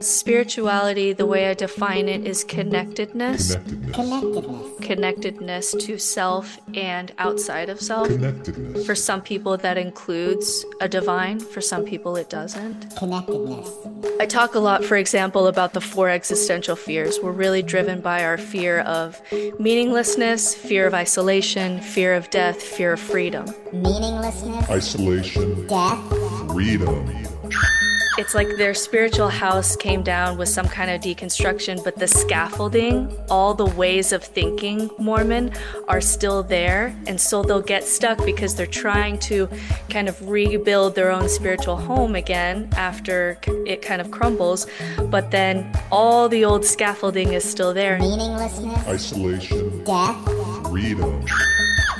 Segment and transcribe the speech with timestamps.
[0.00, 3.56] Spirituality, the way I define it, is connectedness.
[3.56, 3.96] Connectedness.
[3.96, 4.86] Connectedness.
[4.86, 8.08] Connectedness to self and outside of self.
[8.08, 8.86] Connectedness.
[8.86, 11.40] For some people, that includes a divine.
[11.40, 12.96] For some people, it doesn't.
[12.96, 13.70] Connectedness.
[14.20, 17.18] I talk a lot, for example, about the four existential fears.
[17.20, 19.20] We're really driven by our fear of
[19.58, 23.46] meaninglessness, fear of isolation, fear of death, fear of freedom.
[23.72, 24.70] Meaninglessness.
[24.70, 25.66] Isolation.
[25.66, 26.52] Death.
[26.52, 27.28] Freedom.
[28.18, 33.16] It's like their spiritual house came down with some kind of deconstruction, but the scaffolding,
[33.30, 35.52] all the ways of thinking Mormon
[35.86, 36.96] are still there.
[37.06, 39.48] And so they'll get stuck because they're trying to
[39.88, 44.66] kind of rebuild their own spiritual home again after it kind of crumbles.
[45.10, 48.00] But then all the old scaffolding is still there.
[48.00, 48.88] Meaninglessness.
[48.88, 49.84] Isolation.
[49.84, 50.68] Death.
[50.68, 51.24] Freedom.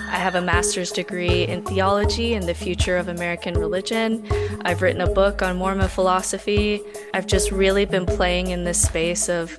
[0.09, 4.27] I have a master's degree in theology and the future of American religion.
[4.63, 6.81] I've written a book on Mormon philosophy.
[7.13, 9.55] I've just really been playing in this space of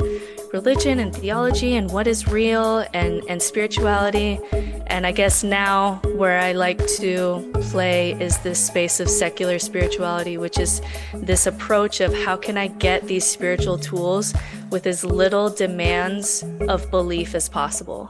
[0.51, 4.39] religion and theology and what is real and, and spirituality.
[4.87, 10.37] And I guess now where I like to play is this space of secular spirituality,
[10.37, 10.81] which is
[11.13, 14.33] this approach of how can I get these spiritual tools
[14.69, 18.09] with as little demands of belief as possible.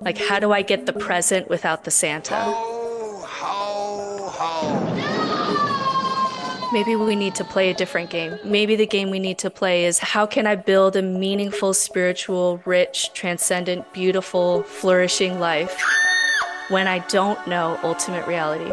[0.00, 2.34] Like, how do I get the present without the Santa?
[2.34, 5.12] Ho, ho, ho.
[6.72, 8.38] Maybe we need to play a different game.
[8.44, 12.62] Maybe the game we need to play is how can I build a meaningful, spiritual,
[12.64, 15.78] rich, transcendent, beautiful, flourishing life
[16.68, 18.72] when I don't know ultimate reality?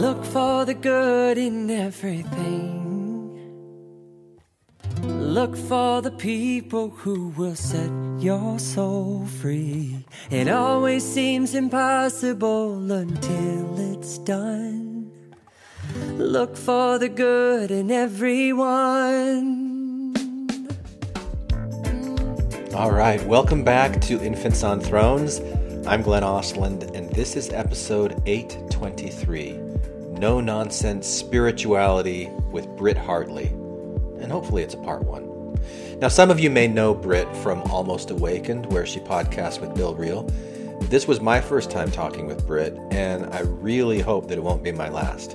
[0.00, 3.50] Look for the good in everything.
[5.02, 10.06] Look for the people who will set your soul free.
[10.30, 15.12] It always seems impossible until it's done.
[16.16, 19.26] Look for the good in everyone.
[22.74, 25.42] All right, welcome back to Infants on Thrones.
[25.86, 29.52] I'm Glenn Ostlund, and this is episode 823
[30.18, 33.46] No Nonsense Spirituality with Britt Hartley.
[34.20, 35.58] And hopefully it's a part one.
[35.98, 39.94] Now, some of you may know Britt from Almost Awakened, where she podcasts with Bill
[39.94, 40.24] Reel.
[40.82, 44.62] This was my first time talking with Britt, and I really hope that it won't
[44.62, 45.34] be my last.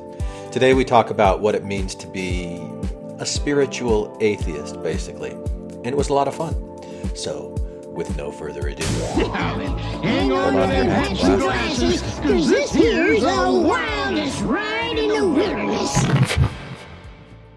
[0.51, 2.61] Today, we talk about what it means to be
[3.17, 5.31] a spiritual atheist, basically.
[5.31, 6.55] And it was a lot of fun.
[7.16, 7.55] So,
[7.95, 13.28] with no further ado, Hang on to them hats and glasses, cause this here's the
[13.28, 16.50] wildest ride in the wilderness.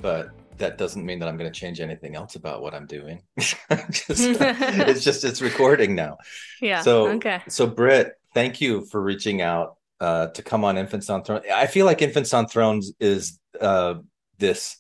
[0.01, 3.23] but that doesn't mean that I'm going to change anything else about what I'm doing.
[3.39, 6.19] Just, it's just it's recording now.
[6.61, 6.83] Yeah.
[6.83, 7.43] So okay.
[7.49, 11.45] So Britt, thank you for reaching out uh, to come on Infants on Thrones.
[11.53, 13.95] I feel like Infants on Thrones is uh,
[14.39, 14.77] this.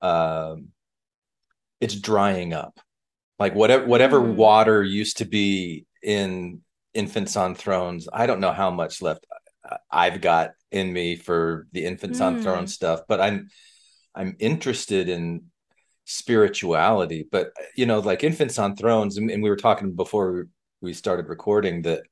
[0.00, 0.68] Um,
[1.80, 2.78] it's drying up,
[3.42, 4.36] like whatever whatever Mm.
[4.46, 6.60] water used to be in
[6.94, 8.02] Infants on Thrones.
[8.12, 9.22] I don't know how much left
[9.90, 12.42] I've got in me for the Infants on Mm.
[12.42, 13.38] Thrones stuff, but I'm
[14.14, 15.24] I'm interested in
[16.04, 17.26] spirituality.
[17.30, 20.46] But you know, like Infants on Thrones, and, and we were talking before
[20.80, 22.02] we started recording that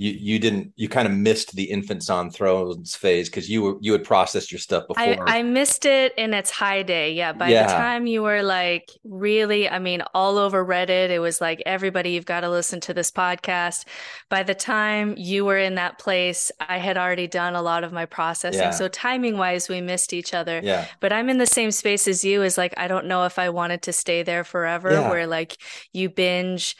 [0.00, 3.74] you you didn't you kind of missed the Infants on Thrones phase because you were
[3.82, 5.28] you had processed your stuff before.
[5.28, 7.12] I, I missed it in its high day.
[7.12, 7.34] Yeah.
[7.34, 7.66] By Yeah.
[7.66, 12.12] the time you were like really, I mean, all over Reddit, it was like, everybody,
[12.12, 13.84] you've got to listen to this podcast.
[14.30, 17.92] By the time you were in that place, I had already done a lot of
[17.92, 18.60] my processing.
[18.60, 18.70] Yeah.
[18.70, 20.62] So timing wise, we missed each other.
[20.64, 20.86] yeah.
[21.00, 23.50] But I'm in the same space as you is like, I don't know if I
[23.50, 25.10] wanted to stay there forever, Yeah.
[25.10, 25.58] where like
[25.92, 26.74] you binge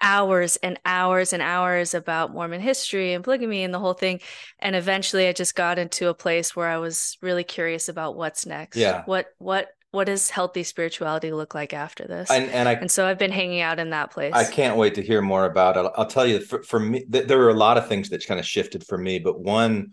[0.00, 4.20] hours and hours and hours about Mormon history and polygamy and the whole thing.
[4.58, 8.46] And eventually I just got into a place where I was really curious about what's
[8.46, 8.76] next.
[8.76, 9.02] Yeah.
[9.06, 12.30] What, what, what does healthy spirituality look like after this?
[12.30, 14.34] And and I and so I've been hanging out in that place.
[14.34, 15.80] I can't wait to hear more about it.
[15.80, 18.26] I'll, I'll tell you, for, for me, th- there were a lot of things that
[18.26, 19.92] kind of shifted for me, but one,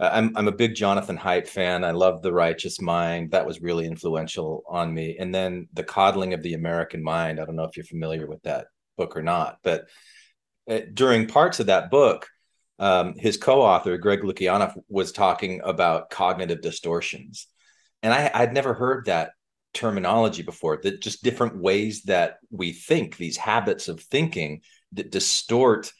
[0.00, 1.84] uh, I'm I'm a big Jonathan Haidt fan.
[1.84, 3.30] I love The Righteous Mind.
[3.30, 5.16] That was really influential on me.
[5.20, 7.38] And then The Coddling of the American Mind.
[7.38, 8.66] I don't know if you're familiar with that
[8.98, 9.86] book or not, but
[10.70, 12.28] uh, during parts of that book,
[12.78, 17.46] um, his co-author Greg Lukianoff was talking about cognitive distortions,
[18.02, 19.30] and I, I'd never heard that
[19.72, 20.78] terminology before.
[20.82, 24.60] That just different ways that we think, these habits of thinking
[24.92, 25.90] that distort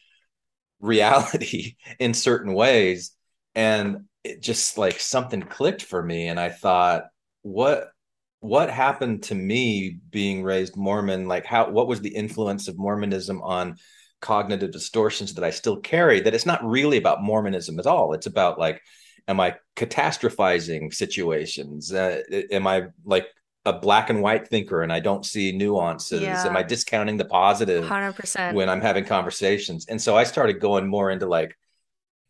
[0.80, 3.12] reality in certain ways,
[3.54, 7.04] and it just like something clicked for me, and I thought,
[7.42, 7.90] what
[8.40, 11.26] what happened to me being raised Mormon?
[11.26, 13.76] Like how what was the influence of Mormonism on
[14.20, 16.20] cognitive distortions that I still carry?
[16.20, 18.14] That it's not really about Mormonism at all.
[18.14, 18.80] It's about like,
[19.26, 21.92] am I catastrophizing situations?
[21.92, 23.26] Uh, am I like
[23.64, 26.22] a black and white thinker and I don't see nuances?
[26.22, 26.46] Yeah.
[26.46, 28.54] Am I discounting the positive 100%.
[28.54, 29.86] when I'm having conversations?
[29.88, 31.56] And so I started going more into like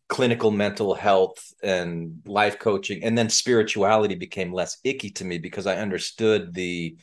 [0.09, 5.67] clinical mental health and life coaching and then spirituality became less icky to me because
[5.67, 6.97] i understood the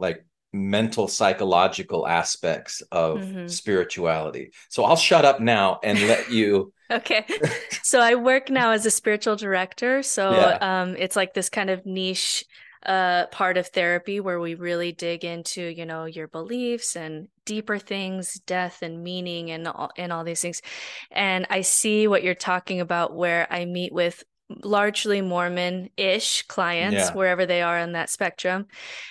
[0.00, 3.46] like mental psychological aspects of Mhm.
[3.46, 7.24] spirituality so i'll shut up now and let you Okay.
[7.82, 10.02] So I work now as a spiritual director.
[10.02, 10.60] So Yeah.
[10.60, 12.44] um, it's like this kind of niche
[12.86, 17.78] uh, part of therapy where we really dig into, you know, your beliefs and deeper
[17.78, 20.62] things, death and meaning and all, and all these things.
[21.10, 24.24] And I see what you're talking about where I meet with
[24.64, 27.12] largely Mormon-ish clients, Yeah.
[27.12, 28.66] wherever they are on that spectrum,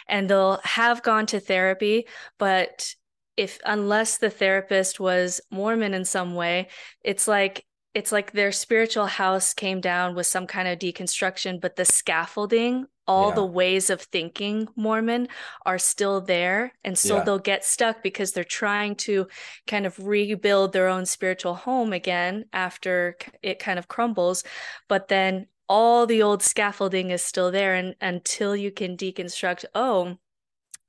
[0.07, 2.07] and they'll have gone to therapy,
[2.38, 2.94] but
[3.38, 6.68] if unless the therapist was Mormon in some way,
[7.04, 11.75] it's like it's like their spiritual house came down with some kind of deconstruction, but
[11.75, 13.36] the scaffolding, all Yeah.
[13.36, 15.27] the ways of thinking Mormon
[15.65, 16.74] are still there.
[16.83, 17.24] And so Yeah.
[17.24, 19.27] they'll get stuck because they're trying to
[19.65, 24.44] kind of rebuild their own spiritual home again after it kind of crumbles.
[24.88, 27.74] But then all the old scaffolding is still there.
[27.74, 30.18] And until you can deconstruct, oh,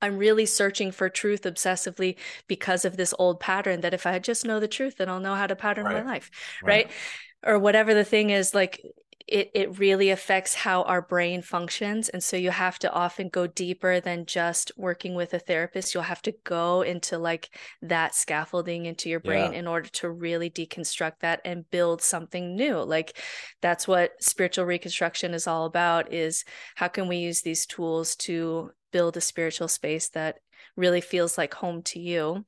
[0.01, 2.17] I'm really searching for truth obsessively
[2.47, 5.35] because of this old pattern that if I just know the truth, then I'll know
[5.35, 6.29] how to pattern my life,
[6.61, 6.85] Right.
[6.87, 6.91] right?
[7.43, 8.81] Or whatever the thing is, like
[9.27, 12.09] it it really affects how our brain functions.
[12.09, 15.93] And so you have to often go deeper than just working with a therapist.
[15.93, 19.59] You'll have to go into like that scaffolding into your brain Yeah.
[19.59, 22.77] in order to really deconstruct that and build something new.
[22.83, 23.17] Like
[23.61, 26.43] that's what spiritual reconstruction is all about is
[26.75, 30.39] how can we use these tools to build a spiritual space that
[30.75, 32.45] really feels like home to you.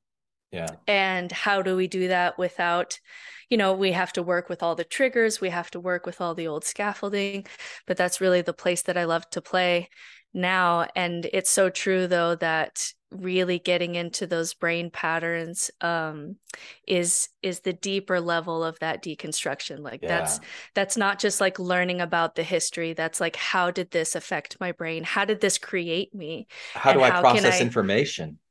[0.52, 0.70] Yeah.
[0.88, 3.00] And how do we do that without
[3.50, 6.22] you know we have to work with all the triggers we have to work with
[6.22, 7.46] all the old scaffolding
[7.86, 9.90] but that's really the place that i love to play
[10.34, 10.88] now.
[10.96, 16.36] And it's so true though that really getting into those brain patterns um
[16.88, 19.80] is is the deeper level of that deconstruction.
[19.80, 20.46] Like that's Yeah.
[20.76, 22.94] that's not just like learning about the history.
[22.94, 25.04] That's like how did this affect my brain?
[25.04, 26.48] How did this create me?
[26.74, 28.26] How and do i how process I- information?
[28.26, 28.43] how, it, it-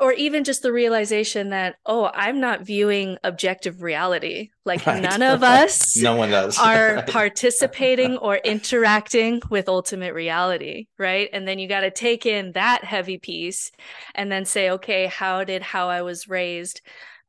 [0.00, 4.50] or even just the realization that oh i'm not viewing objective reality.
[4.64, 5.02] Like Right.
[5.02, 6.56] none of us no one does.
[6.58, 11.28] are participating or interacting with ultimate reality right?
[11.32, 13.70] And then you got to take in that heavy piece
[14.14, 16.80] and then say okay how did how i was raised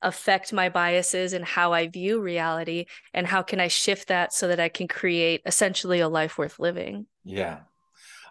[0.01, 2.86] affect my biases and how i view reality?
[3.13, 6.59] And how can i shift that so that i can create essentially a life worth
[6.59, 7.07] living?
[7.24, 7.59] Yeah.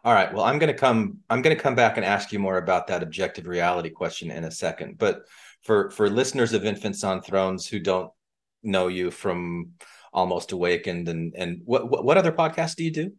[0.04, 0.32] All right.
[0.32, 2.88] Well, I'm going to come I'm going to come back and ask you more about
[2.88, 4.99] that objective reality question in a second.
[4.99, 5.22] But
[5.62, 8.10] for for listeners of Infants on Thrones who don't
[8.64, 9.70] know you from
[10.12, 13.12] Almost Awakened and and what what, other podcasts do you do?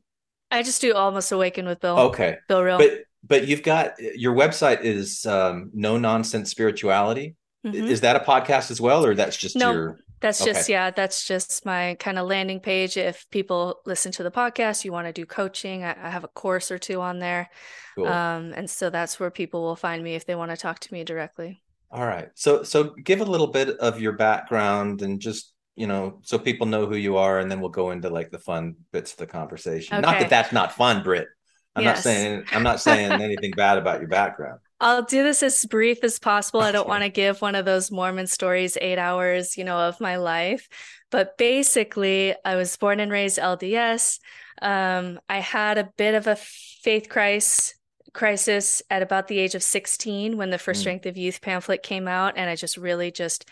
[0.52, 2.38] i just do almost awaken with bill Okay.
[2.48, 7.36] bill Reel But but you've got your website is um, No Nonsense Spirituality.
[7.66, 7.88] Mhm.
[7.88, 9.72] Is that a podcast as well or that's just No.
[9.72, 10.54] your That's Okay.
[10.54, 12.96] just, yeah, that's just my kind of landing page.
[12.96, 16.30] If people listen to the podcast, you want to do coaching, I, I have a
[16.30, 17.50] course or two on there.
[17.96, 18.08] cool.
[18.08, 20.94] Um, and so that's where people will find me if they want to talk to
[20.94, 21.62] me directly.
[21.92, 22.30] All right.
[22.34, 26.68] So so give a little bit of your background and just, you know, so people
[26.68, 29.28] know who you are and then we'll go into like the fun bits of the
[29.28, 30.02] conversation.
[30.02, 31.28] Not that that's not fun, Britt.
[31.76, 34.60] I'm not saying I'm not saying anything bad about your background.
[34.84, 36.60] I'll do this as brief as possible.
[36.60, 40.02] I don't want to give one of those Mormon stories, eight hours, you know, of
[40.02, 40.68] my life.
[41.10, 44.20] But basically, I was born and raised LDS.
[44.62, 47.76] Um, I had a bit of a faith crisis
[48.14, 50.82] crisis at about the age of 16 when the first Mm.
[50.82, 53.50] Strength of Youth pamphlet came out, and I just really just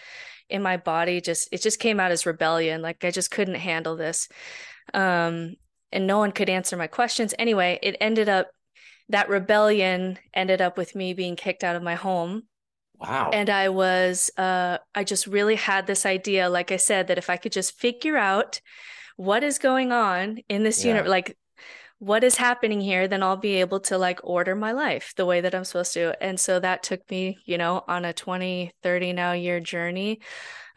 [0.50, 2.82] in my body just it just came out as rebellion.
[2.82, 4.28] Like I just couldn't handle this.
[4.94, 5.56] Um,
[5.94, 7.34] and no one could answer my questions.
[7.40, 8.52] Anyway, it ended up
[9.12, 12.44] that rebellion ended up with me being kicked out of my home.
[13.00, 13.32] Wow.
[13.34, 17.30] And I was, uh, I just really had this idea, like I said, that if
[17.30, 18.62] I could just figure out
[19.18, 20.90] what is going on in this Yeah.
[20.96, 21.38] unit, like
[22.00, 25.42] what is happening here, then I'll be able to like order my life the way
[25.42, 26.16] that I'm supposed to.
[26.24, 30.22] And so that took me, you know, on a 20, 30 now year journey.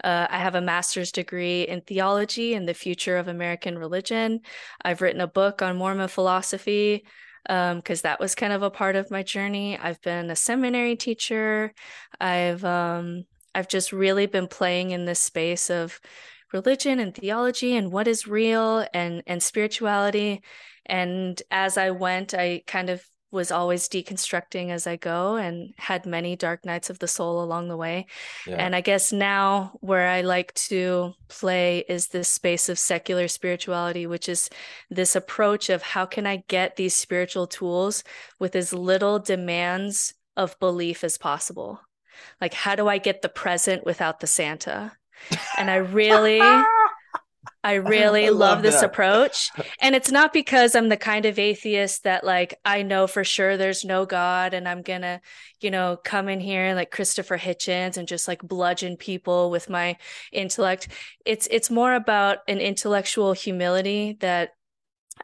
[0.02, 4.40] Uh, I have a master's degree in theology and the future of American religion.
[4.84, 7.04] I've written a book on Mormon philosophy
[7.44, 9.78] because um, that was kind of a part of my journey.
[9.78, 11.72] I've been a seminary teacher.
[12.20, 13.24] I've um,
[13.54, 16.00] I've just really been playing in this space of
[16.52, 20.42] religion and theology and what is real and and spirituality
[20.86, 26.06] and as I went, I kind of was always deconstructing as I go and had
[26.06, 28.06] many dark nights of the soul along the way.
[28.46, 28.56] Yeah.
[28.56, 34.06] And I guess now where I like to play is this space of secular spirituality,
[34.06, 34.48] which is
[34.88, 38.04] this approach of how can I get these spiritual tools
[38.38, 41.80] with as little demands of belief as possible?
[42.40, 44.92] Like, how do I get the present without the Santa?
[45.58, 46.40] And I really.
[47.70, 49.50] I really I love, love this approach.
[49.80, 53.56] And it's not because I'm the kind of atheist that like I know for sure
[53.56, 55.20] there's no God and I'm going to,
[55.60, 59.96] you know, come in here like Christopher Hitchens and just like bludgeon people with my
[60.32, 60.88] intellect.
[61.24, 64.50] It's it's more about an intellectual humility that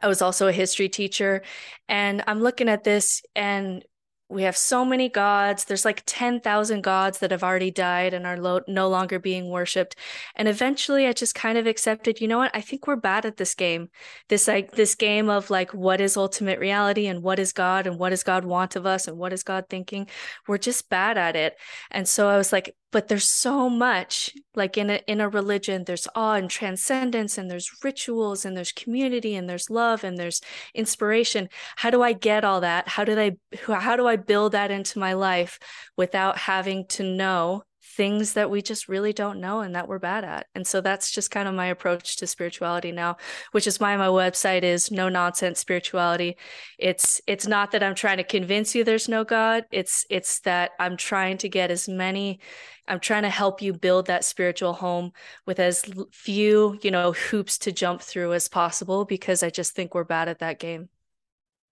[0.01, 1.43] I was also a history teacher
[1.87, 3.83] and I'm looking at this and
[4.31, 5.65] we have so many gods.
[5.65, 9.95] There's like 10,000 gods that have already died and are lo- no longer being worshipped.
[10.35, 12.51] And eventually I just kind of accepted, you know what?
[12.55, 13.89] I think we're bad at this game.
[14.29, 17.99] This like this game of like what is ultimate reality and what is God and
[17.99, 20.07] what does God want of us and what is God thinking?
[20.47, 21.57] We're just bad at it.
[21.91, 25.83] And so I was like, but there's so much like in a in a religion
[25.85, 30.41] there's awe and transcendence and there's rituals and there's community and there's love and there's
[30.75, 31.49] inspiration.
[31.77, 32.87] How do i get all that?
[32.87, 33.37] How do i
[33.73, 35.59] how do i build that into my life
[35.97, 37.63] without having to know
[37.95, 40.47] things that we just really don't know and that we're bad at.
[40.55, 43.17] And so that's just kind of my approach to spirituality now,
[43.51, 46.37] which is why my website is no nonsense spirituality.
[46.77, 49.65] It's it's not that I'm trying to convince you there's no God.
[49.71, 52.39] It's it's that I'm trying to get as many
[52.87, 55.13] I'm trying to help you build that spiritual home
[55.45, 59.93] with as few, you know, hoops to jump through as possible because I just think
[59.93, 60.89] we're bad at that game.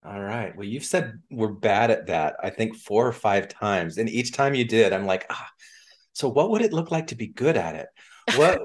[0.03, 0.55] All right.
[0.55, 3.97] Well, you've said we're bad at that, I think four or five times.
[3.97, 5.49] And each time you did, I'm like, ah,
[6.15, 7.87] so what would it look like to be good at it?
[8.37, 8.61] What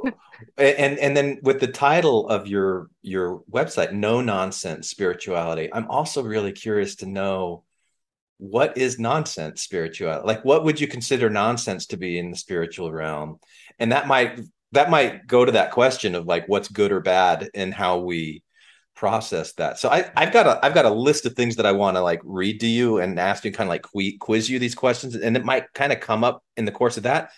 [0.57, 6.23] and and then with the title of your your website, No Nonsense Spirituality, I'm also
[6.23, 7.64] really curious to know
[8.38, 10.26] what is nonsense spirituality?
[10.26, 13.40] Like what would you consider nonsense to be in the spiritual realm?
[13.80, 14.40] And that might
[14.73, 18.45] that might go to that question of like what's good or bad and how we
[19.00, 19.78] process that.
[19.78, 22.02] So I, I've got a I've got a list of things that I want to
[22.02, 25.38] like read to you and ask you, kind of like quiz you these questions, and
[25.38, 27.30] it might kind of come up in the course of that.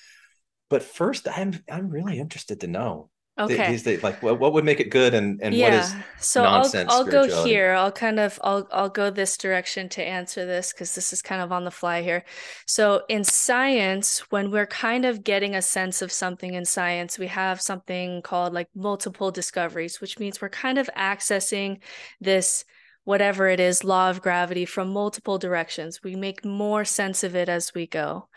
[0.69, 3.11] But first, I'm I'm really interested to know
[3.45, 3.71] Okay.
[3.71, 5.65] These days, like what, what would make it good and, and yeah.
[5.65, 7.73] what is so nonsense I'll, I'll go here.
[7.73, 11.43] I'll kind of I'll I'll go this direction to answer this because this is kind
[11.43, 12.25] of on the fly here.
[12.67, 17.29] So in science, when we're kind of getting a sense of something in science, we
[17.29, 21.81] have something called like multiple discoveries, which means we're kind of accessing
[22.21, 22.65] this
[23.05, 26.03] whatever it is, law of gravity from multiple directions.
[26.03, 28.29] We make more sense of it as we go.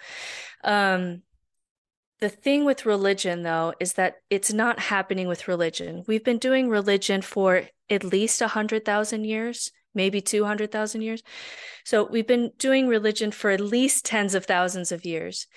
[0.64, 1.22] Um,
[2.20, 6.04] the thing with religion, though, is that it's not happening with religion.
[6.08, 11.22] We've been doing religion for at least 100,000 years, maybe 200,000 years.
[11.84, 15.48] So we've been doing religion for at least tens of thousands of years.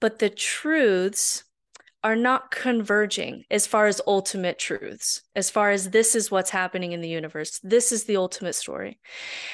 [0.00, 1.44] But the truths
[2.02, 6.92] are not converging as far as ultimate truths, as far as this is what's happening
[6.92, 7.60] in the universe.
[7.62, 8.98] This is the ultimate story.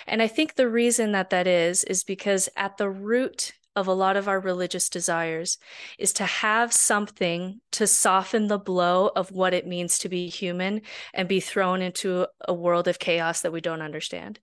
[0.06, 3.92] And I think the reason that that is, is because at the root of a
[3.92, 5.58] lot of our religious desires
[5.98, 10.80] is to have something to soften the blow of what it means to be human
[11.12, 14.40] and be thrown into a world of chaos that we don't understand.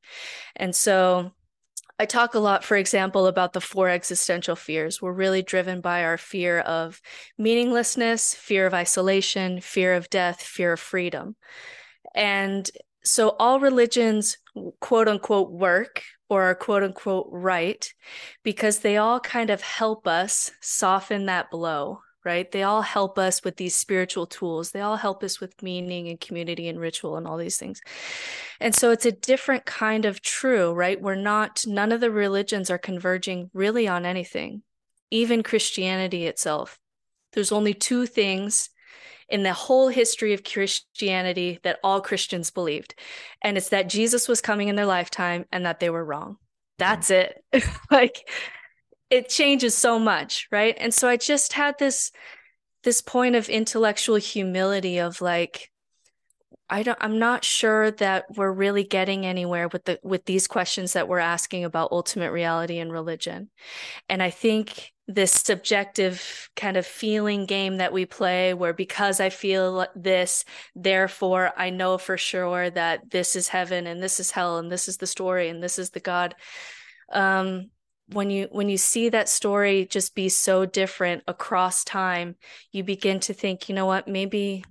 [0.56, 1.32] And so
[2.00, 5.02] I talk a lot, for example, about the four existential fears.
[5.02, 7.02] We're really driven by our fear of
[7.38, 11.36] meaninglessness, fear of isolation, fear of death, fear of freedom.
[12.16, 12.70] And
[13.04, 14.38] so all religions,
[14.80, 17.94] quote unquote, work or quote unquote right
[18.44, 22.52] because they all kind of help us soften that blow, right?
[22.52, 24.72] They all help us with these spiritual tools.
[24.72, 27.82] They all help us with meaning and community and ritual and all these things.
[28.60, 31.02] And so it's a different kind of true, right?
[31.02, 34.64] We're not, none of the religions are converging really on anything,
[35.12, 36.80] even Christianity itself.
[37.34, 38.70] There's only two things
[39.30, 42.96] in the whole history of Christianity that all Christians believed.
[43.42, 46.38] And it's that Jesus was coming in their lifetime and that they were wrong.
[46.78, 47.44] That's it.
[47.92, 48.28] like
[49.10, 50.76] it changes so much, right?
[50.80, 52.12] And so I just had this
[52.84, 55.70] this point of intellectual humility of like
[56.70, 60.94] I don't I'm not sure that we're really getting anywhere with the with these questions
[60.94, 63.50] that we're asking about ultimate reality and religion.
[64.10, 69.30] And I think this subjective kind of feeling game that we play where because I
[69.30, 70.46] feel this
[70.76, 74.88] therefore I know for sure that this is heaven and this is hell and this
[74.88, 76.36] is the story and this is the god.
[77.12, 77.70] Um
[78.08, 82.36] when you when you see that story just be so different across time
[82.72, 84.08] you begin to think you know what?
[84.08, 84.64] Maybe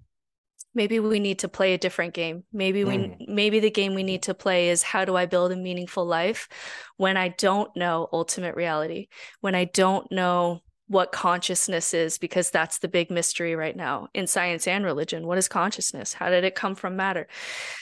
[0.74, 2.44] maybe we need to play a different game.
[2.52, 3.28] Maybe we Mm.
[3.28, 6.48] maybe the game we need to play is how do i build a meaningful life
[6.96, 9.08] when i don't know ultimate reality
[9.40, 14.26] when i don't know what consciousness is because that's the big mystery right now in
[14.26, 15.26] science and religion.
[15.26, 16.12] What is consciousness?
[16.12, 17.28] How did it come from matter?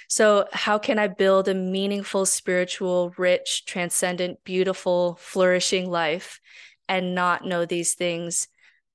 [0.08, 6.40] So how can i build a meaningful spiritual rich transcendent beautiful flourishing life
[6.88, 8.46] and not know these things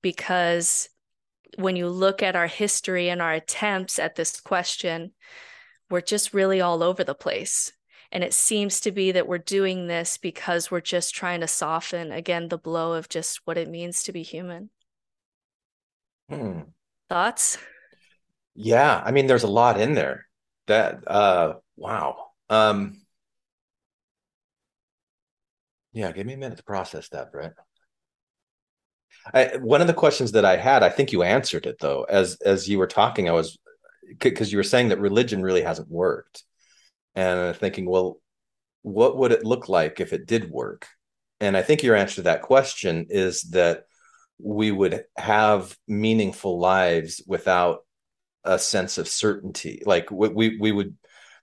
[0.01, 0.87] because
[1.57, 5.11] when you look at our history and our attempts at this question,
[5.89, 7.71] we're just really all over the place.
[8.11, 12.11] And it seems to be that we're doing this because we're just trying to soften,
[12.11, 14.69] again, the blow of just what it means to be human.
[16.29, 16.61] Hmm.
[17.09, 17.57] Thoughts?
[18.55, 20.27] Yeah, I mean, there's a lot in there.
[20.67, 22.27] That uh wow.
[22.49, 23.01] Um
[25.93, 27.53] yeah, give me a minute to process that, Britt.
[29.33, 32.03] I, one of the questions that I had, I think you answered it though.
[32.03, 33.57] As as you were talking, I was
[34.19, 36.43] because you were saying that religion really hasn't worked.
[37.15, 38.19] And I'm thinking, well,
[38.81, 40.87] what would it look like if it did work?
[41.39, 43.85] And I think your answer to that question is that
[44.37, 47.79] we would have meaningful lives without
[48.43, 49.81] a sense of certainty.
[49.85, 50.95] Like we we, we would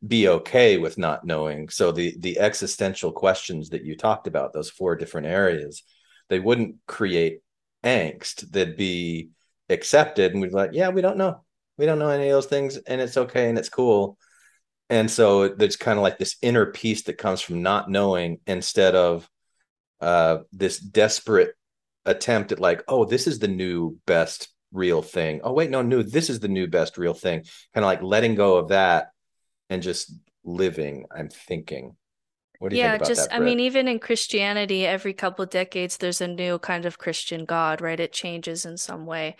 [0.06, 1.68] be okay with not knowing.
[1.68, 5.82] So the the existential questions that you talked about, those four different areas,
[6.28, 7.40] they wouldn't create
[7.84, 8.50] angst.
[8.50, 9.30] that'd be
[9.68, 11.44] accepted, and we'd be like, yeah, we don't know.
[11.78, 14.18] We don't know any of those things, and it's okay and it's cool.
[14.90, 18.94] And so there's kind of like this inner peace that comes from not knowing instead
[18.94, 19.28] of
[20.00, 21.54] uh, this desperate
[22.04, 25.40] attempt at like, oh, this is the new best real thing.
[25.44, 26.02] Oh, wait, no, new.
[26.02, 27.44] This is the new best real thing.
[27.74, 29.08] Kind of like letting go of that
[29.70, 30.12] and just
[30.44, 31.06] living.
[31.14, 31.96] I'm thinking.
[32.62, 33.34] What do you yeah, just that?
[33.34, 37.80] I mean, even in Christianity, every couple decades there's a new kind of Christian God,
[37.80, 37.98] right?
[37.98, 39.34] It changes in some way,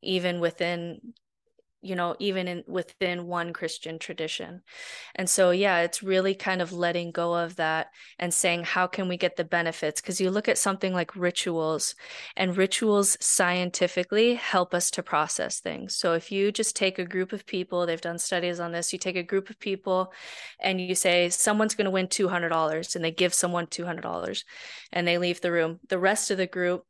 [0.00, 1.12] even within
[1.84, 4.62] you know even in within one christian tradition.
[5.14, 9.08] And so yeah it's really kind of letting go of that and saying how can
[9.08, 10.00] we get the benefits?
[10.00, 11.94] Because you look at something like rituals
[12.36, 15.94] and rituals scientifically help us to process things.
[15.96, 18.98] So if you just take a group of people they've done studies on this you
[18.98, 20.12] take a group of people
[20.60, 24.44] and you say someone's going to win $200 and they give someone $200
[24.92, 25.80] and they leave the room.
[25.88, 26.84] The rest of the group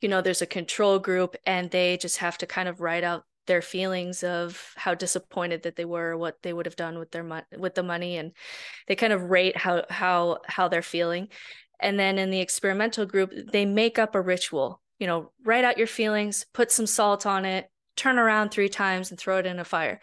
[0.00, 3.24] you know there's a control group and they just have to kind of write out
[3.48, 7.24] their feelings of how disappointed that they were what they would have done with their
[7.24, 8.32] mo- with the money and
[8.86, 11.28] they kind of rate how how how they're feeling.
[11.80, 15.78] And then in the experimental group they make up a ritual you know write out
[15.78, 19.58] your feelings put some salt on it turn around three times and throw it in
[19.58, 19.98] a fire.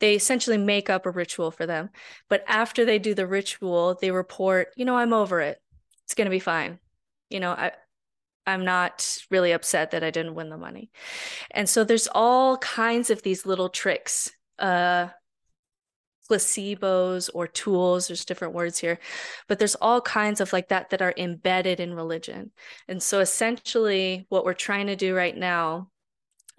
[0.00, 1.90] They essentially make up a ritual for them.
[2.28, 5.60] But after they do the ritual they report you know i'm over it.
[6.04, 6.80] It's going to be fine.
[7.30, 7.72] You know i
[8.46, 10.90] I'm not really upset that I didn't win the money.
[11.50, 15.08] And so there's all kinds of these little tricks, uh,
[16.28, 18.98] placebos or tools, there's different words here,
[19.48, 22.50] but there's all kinds of like that that are embedded in religion.
[22.88, 25.90] And so essentially, what we're trying to do right now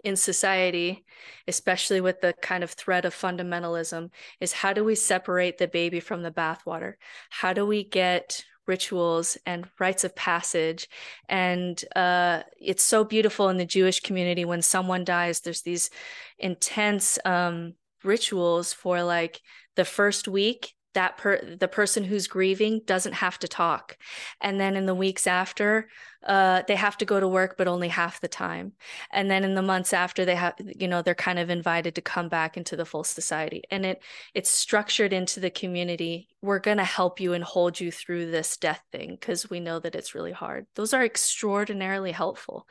[0.04, 1.06] in society,
[1.48, 6.00] especially with the kind of threat of fundamentalism, is how do we separate the baby
[6.00, 6.94] from the bathwater?
[7.30, 10.90] How do we get rituals and rites of passage.
[11.28, 15.90] And uh, it's so beautiful in the Jewish community when someone dies, there's these
[16.38, 19.42] intense um, rituals for like
[19.76, 20.74] the first week.
[20.98, 23.98] That per the person who's grieving doesn't have to talk,
[24.42, 25.88] and then in the weeks after,
[26.26, 28.74] uh, they have to go to work, but only half the time.
[29.12, 32.02] And then in the months after, they have, you know, they're kind of invited to
[32.02, 33.62] come back into the full society.
[33.70, 36.28] And it it's structured into the community.
[36.42, 39.80] We're going to help you and hold you through this death thing because we know
[39.80, 40.66] that it's really hard.
[40.76, 42.68] Those are extraordinarily helpful.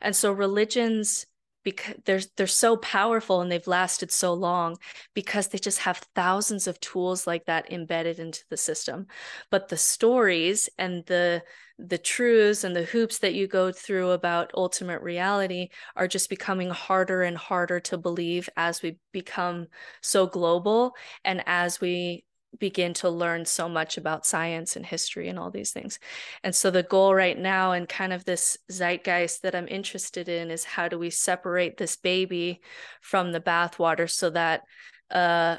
[0.00, 1.26] And so religions
[1.66, 4.76] because they're they're so powerful and they've lasted so long
[5.14, 9.08] because they just have thousands of tools like that embedded into the system.
[9.50, 11.42] But the stories and the
[11.76, 16.70] the truths and the hoops that you go through about ultimate reality are just becoming
[16.70, 19.66] harder and harder to believe as we become
[20.00, 22.24] so global and as we
[22.58, 25.98] begin to learn so much about science and history and all these things.
[26.42, 30.50] And so the goal right now and kind of this zeitgeist that I'm interested in
[30.50, 32.60] is how do we separate this baby
[33.00, 34.62] from the bathwater so that
[35.10, 35.56] uh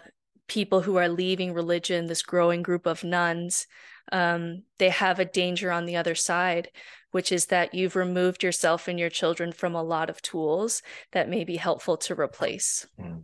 [0.48, 3.68] people who are leaving religion, this growing group of nones,
[4.12, 6.70] um, they have a danger on the other side,
[7.12, 10.82] which is that you've removed yourself and your children from a lot of tools
[11.12, 12.88] that may be helpful to replace.
[13.00, 13.24] Mm.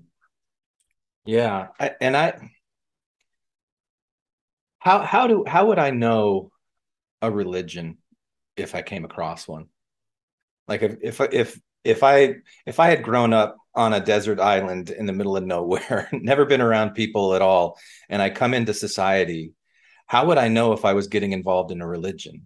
[1.25, 2.49] Yeah, I, and I
[4.83, 6.51] how how do how would I know
[7.21, 7.99] a religion
[8.57, 9.67] if I came across one?
[10.67, 14.89] Like if if if if I if I had grown up on a desert island
[14.89, 18.73] in the middle of nowhere, never been around people at all, and I come into
[18.73, 19.53] society,
[20.05, 22.45] how would I know if I was getting involved in a religion?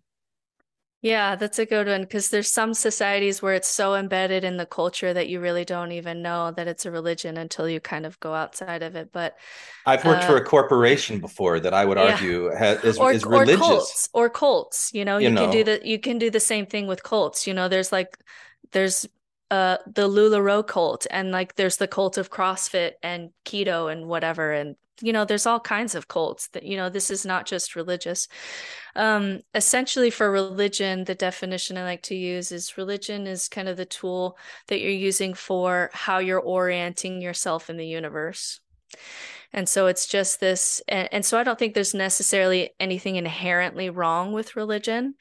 [1.01, 4.65] Yeah, that's a good one because there's some societies where it's so embedded in the
[4.65, 8.19] culture that you really don't even know that it's a religion until you kind of
[8.19, 9.11] go outside of it.
[9.11, 9.37] But
[9.85, 12.13] I've worked uh, for a corporation before that I would yeah.
[12.13, 13.59] argue has, is, or, is or religious.
[13.59, 14.91] cults or cults.
[14.91, 17.45] You know, You you, can do the you can do the same thing with cults.
[17.45, 18.17] You know, there's like
[18.71, 19.07] there's
[19.51, 24.51] uh the LuLaRoe cult and like there's the cult of CrossFit and keto and whatever
[24.51, 27.75] and you know there's all kinds of cults that you know this is not just
[27.75, 28.27] religious.
[28.95, 33.77] Um essentially for religion the definition i like to use is religion is kind of
[33.77, 38.59] the tool that you're using for how you're orienting yourself in the universe.
[39.53, 43.89] And so it's just this and, and so i don't think there's necessarily anything inherently
[43.89, 45.15] wrong with religion.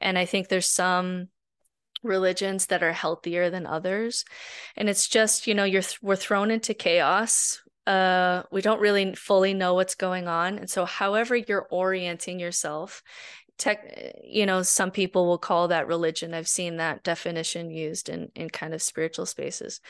[0.00, 1.28] And i think there's some
[2.02, 4.24] religions that are healthier than others.
[4.76, 9.14] And it's just you know you're th- we're thrown into chaos uh we don't really
[9.14, 10.58] fully know what's going on.
[10.58, 13.02] And so however you're orienting yourself
[13.58, 16.34] tech you know some people will call that religion.
[16.34, 19.80] I've seen that definition used in in kind of spiritual spaces.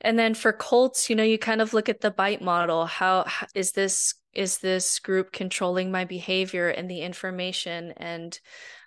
[0.00, 2.86] And then for cults you know you kind of look at the BITE model.
[2.86, 7.92] How how- is this is this group controlling my behavior and the information?
[7.96, 8.38] And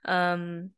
[0.06, 0.72] um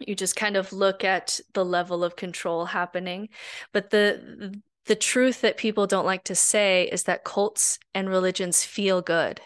[0.00, 3.28] you just kind of look at the level of control happening.
[3.72, 8.64] But the the truth that people don't like to say is that cults and religions
[8.64, 9.40] feel good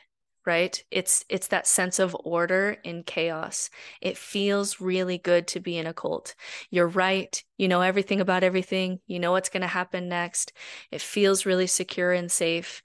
[0.47, 0.85] right?
[0.93, 3.69] It's it's that sense of order in chaos.
[4.01, 6.37] It feels really good to be in a cult.
[6.71, 7.43] You're right.
[7.59, 9.01] You know everything about everything.
[9.09, 10.53] You know what's going to happen next.
[10.93, 12.81] It feels really secure and safe.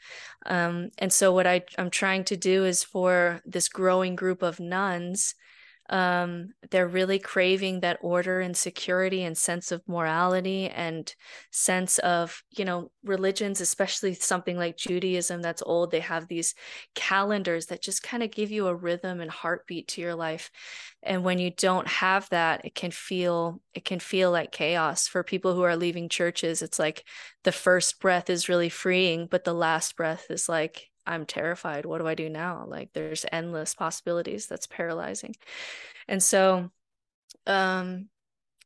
[0.48, 4.60] Um, and so what I, i'm trying to do is for this growing group of
[4.60, 5.36] nones
[5.90, 11.14] um, they're really craving that order and security and sense of morality and
[11.52, 15.92] sense of, you know, religions, especially something like Judaism that's old.
[15.92, 16.56] They have these
[16.96, 20.50] calendars that just kind of give you a rhythm and heartbeat to your life.
[21.04, 25.24] And when you don't have that, it can feel it can feel like chaos for
[25.24, 26.62] people who are leaving churches.
[26.62, 27.04] It's like
[27.44, 31.86] the first breath is really freeing, but the last breath is like I'm terrified.
[31.86, 32.66] What do I do now?
[32.68, 34.48] Like there's endless possibilities.
[34.48, 35.36] That's paralyzing.
[36.08, 36.72] And so
[37.48, 38.10] um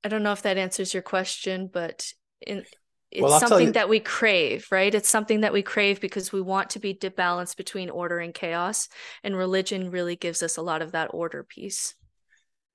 [0.03, 2.65] I don't know if that answers your question, but in
[3.11, 4.93] it's Well, something you- that we crave, right?
[4.93, 8.89] It's something that we crave because we want to be balanced between order and chaos.
[9.23, 11.95] And religion really gives us a lot of that order piece.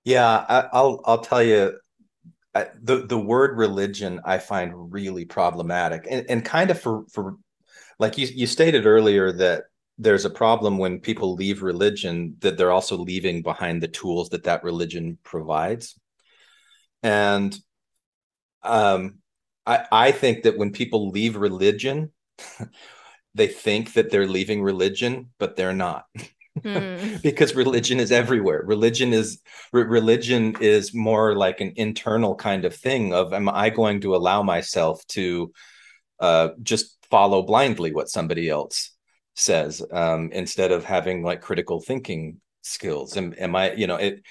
[0.05, 1.79] Yeah, I, I'll I'll tell you,
[2.55, 7.37] I, the the word religion I find really problematic, and and kind of for for
[8.01, 9.65] like you you stated earlier that
[9.99, 14.45] there's a problem when people leave religion that they're also leaving behind the tools that
[14.45, 16.01] that religion provides,
[17.03, 17.57] and
[18.63, 19.19] um,
[19.67, 22.11] I I think that when people leave religion,
[23.35, 26.07] they think that they're leaving religion, but they're not.
[26.63, 27.17] Hmm.
[27.23, 29.41] because religion is everywhere religion is
[29.73, 34.17] re- religion is more like an internal kind of thing of am i going to
[34.17, 35.53] allow myself to
[36.19, 38.92] uh just follow blindly what somebody else
[39.37, 43.16] says um instead of having like critical thinking skills.
[43.16, 44.23] Am, am i you know it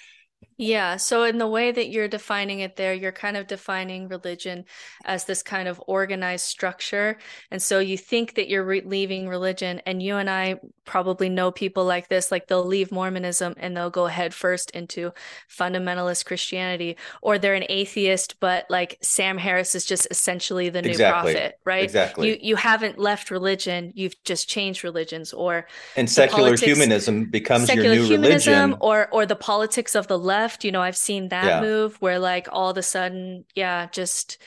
[0.62, 4.66] Yeah, so in the way that you're defining it there, you're kind of defining religion
[5.06, 7.18] as this kind of organized structure.
[7.50, 11.50] And so you think that you're re leaving religion, and you and I probably know
[11.50, 15.14] people like this, like they'll leave Mormonism and they'll go headfirst into
[15.50, 20.90] fundamentalist Christianity, or they're an atheist, but like Sam Harris is just essentially the new
[20.90, 21.36] Exactly.
[21.36, 21.86] prophet, right?
[21.86, 22.32] Exactly.
[22.32, 27.68] You you haven't left religion, you've just changed religions, or and secular politics- humanism becomes
[27.68, 30.98] secular your new humanism religion or or the politics of the left you know i've
[30.98, 31.62] seen that Yeah.
[31.62, 34.38] move where like all of a sudden yeah just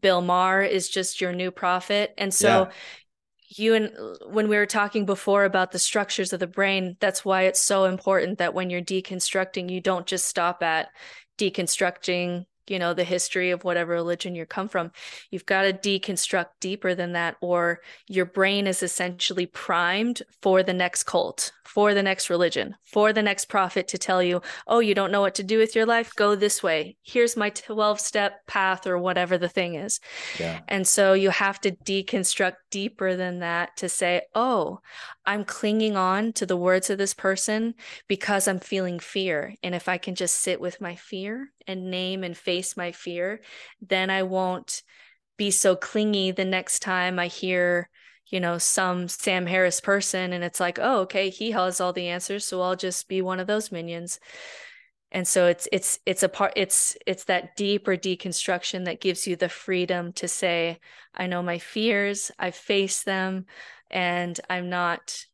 [0.00, 2.70] bill maher is just your new prophet and so Yeah.
[3.48, 3.92] you and
[4.26, 7.84] when we were talking before about the structures of the brain that's why it's so
[7.84, 10.88] important that when you're deconstructing you don't just stop at
[11.38, 14.90] deconstructing you know the history of whatever religion you come from
[15.30, 20.74] you've got to deconstruct deeper than that or your brain is essentially primed for the
[20.74, 24.94] next cult for the next religion for the next prophet to tell you oh you
[24.94, 26.14] don't know what to do with your life?
[26.14, 26.96] Go this way.
[27.02, 30.00] Here's my 12 step path or whatever the thing is.
[30.38, 30.60] Yeah.
[30.68, 34.80] And so you have to deconstruct deeper than that to say, oh,
[35.28, 37.74] I'm clinging on to the words of this person
[38.08, 39.54] because I'm feeling fear.
[39.62, 43.42] And if I can just sit with my fear and name and face my fear,
[43.86, 44.82] then I won't
[45.36, 47.90] be so clingy the next time I hear,
[48.28, 52.08] you know, some Sam Harris person and it's like, oh, okay, he has all the
[52.08, 52.46] answers.
[52.46, 54.18] So I'll just be one of those minions
[55.10, 59.36] and so it's it's it's a part it's it's that deeper deconstruction that gives you
[59.36, 60.78] the freedom to say
[61.14, 63.46] i know my fears i face them
[63.90, 65.24] and i'm not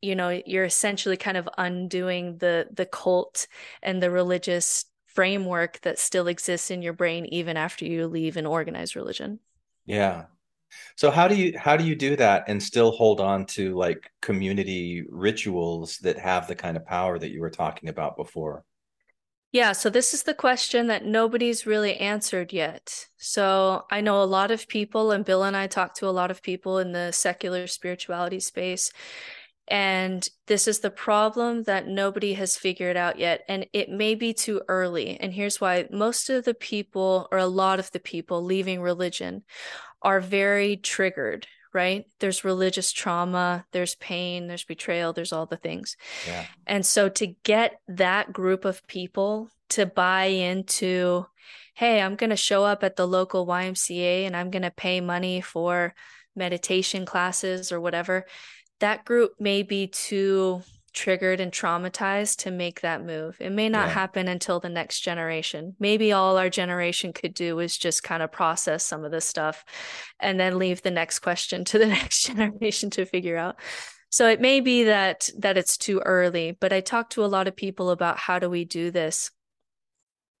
[0.00, 3.46] you know you're essentially kind of undoing the the cult
[3.82, 8.46] and the religious framework that still exists in your brain even after you leave an
[8.46, 9.38] organized religion
[9.84, 10.24] yeah
[10.96, 14.10] so how do you how do you do that and still hold on to like
[14.20, 18.64] community rituals that have the kind of power that you were talking about before?
[19.52, 23.08] Yeah, so this is the question that nobody's really answered yet.
[23.18, 26.30] So I know a lot of people, and Bill and I talk to a lot
[26.30, 28.90] of people in the secular spirituality space.
[29.68, 33.42] And this is the problem that nobody has figured out yet.
[33.46, 35.20] And it may be too early.
[35.20, 39.42] And here's why most of the people, or a lot of the people leaving religion,
[40.00, 42.04] are very triggered, right?
[42.20, 45.96] There's religious trauma, there's pain, there's betrayal, there's all the things.
[46.26, 46.46] Yeah.
[46.66, 51.26] And so to get that group of people to buy into,
[51.74, 55.00] hey, I'm going to show up at the local YMCA and I'm going to pay
[55.00, 55.94] money for
[56.36, 58.26] meditation classes or whatever,
[58.80, 63.36] that group may be too triggered and traumatized to make that move.
[63.40, 63.94] It may not yeah.
[63.94, 65.74] happen until the next generation.
[65.78, 69.64] Maybe all our generation could do is just kind of process some of this stuff
[70.20, 73.56] and then leave the next question to the next generation to figure out.
[74.10, 77.48] So it may be that that it's too early, but I talk to a lot
[77.48, 79.30] of people about how do we do this?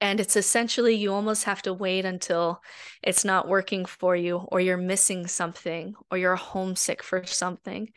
[0.02, 2.60] And it's essentially you almost have to wait until
[3.04, 7.88] it's not working for you, or you're missing something, or you're homesick for something.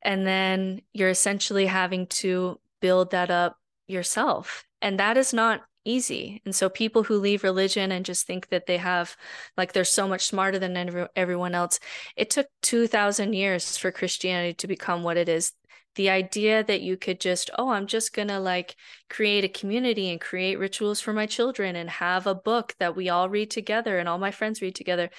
[0.00, 3.58] And then you're essentially having to build that up
[3.88, 4.64] yourself.
[4.80, 6.40] And that is not easy.
[6.44, 9.16] And so people who leave religion and just think that they have,
[9.56, 11.80] like, they're so much smarter than every, everyone else,
[12.16, 15.52] it took 2,000 years for Christianity to become what it is
[15.96, 18.76] the idea that you could just oh i'm just going to like
[19.08, 23.08] create a community and create rituals for my children and have a book that we
[23.08, 25.10] all read together and all my friends read together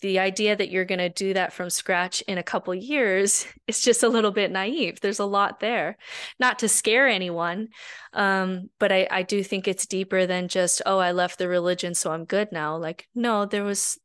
[0.00, 3.80] the idea that you're going to do that from scratch in a couple years is
[3.80, 5.00] just a little bit naive.
[5.00, 5.96] There's a lot there.
[6.38, 7.68] Not to scare anyone
[8.14, 11.94] um, but I, I do think it's deeper than just oh i left the religion
[11.94, 12.76] so i'm good now.
[12.76, 13.98] Like no there was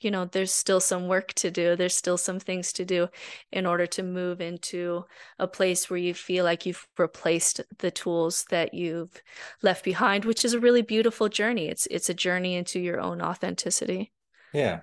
[0.00, 3.08] you know there's still some work to do there's still some things to do
[3.52, 5.04] in order to move into
[5.38, 9.22] a place where you feel like you've replaced the tools that you've
[9.62, 11.68] left behind which is a really beautiful journey.
[11.68, 14.12] It's it's a journey into your own authenticity.
[14.52, 14.80] Yeah.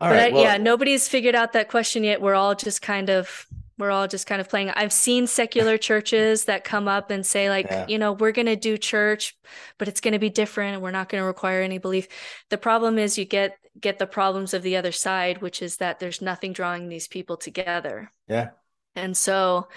[0.00, 2.20] All but right, I, well, yeah nobody's figured out that question yet.
[2.20, 3.46] We're all just kind of
[3.78, 4.70] we're all just kind of playing.
[4.70, 7.86] I've seen secular churches that come up and say like yeah.
[7.88, 9.36] you know we're going to do church
[9.78, 10.74] but it's going to be different.
[10.74, 12.08] And we're not going to require any belief.
[12.50, 16.00] The problem is you get get the problems of the other side which is that
[16.00, 18.10] there's nothing drawing these people together.
[18.28, 18.50] Yeah.
[18.94, 19.68] And so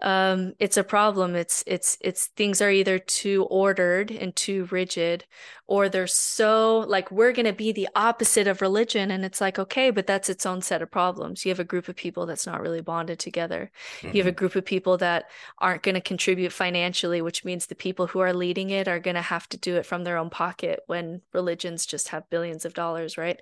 [0.00, 1.34] um, it's a problem.
[1.34, 5.24] It's it's it's things are either too ordered and too rigid,
[5.66, 9.58] or they're so like we're going to be the opposite of religion, and it's like
[9.58, 11.44] okay, but that's its own set of problems.
[11.44, 13.72] You have a group of people that's not really bonded together.
[14.00, 14.16] Mm-hmm.
[14.16, 14.38] You have a mm-hmm.
[14.38, 18.32] group of people that aren't going to contribute financially, which means the people who are
[18.32, 21.86] leading it are going to have to do it from their own pocket when religions
[21.86, 23.40] just have billions of dollars, right?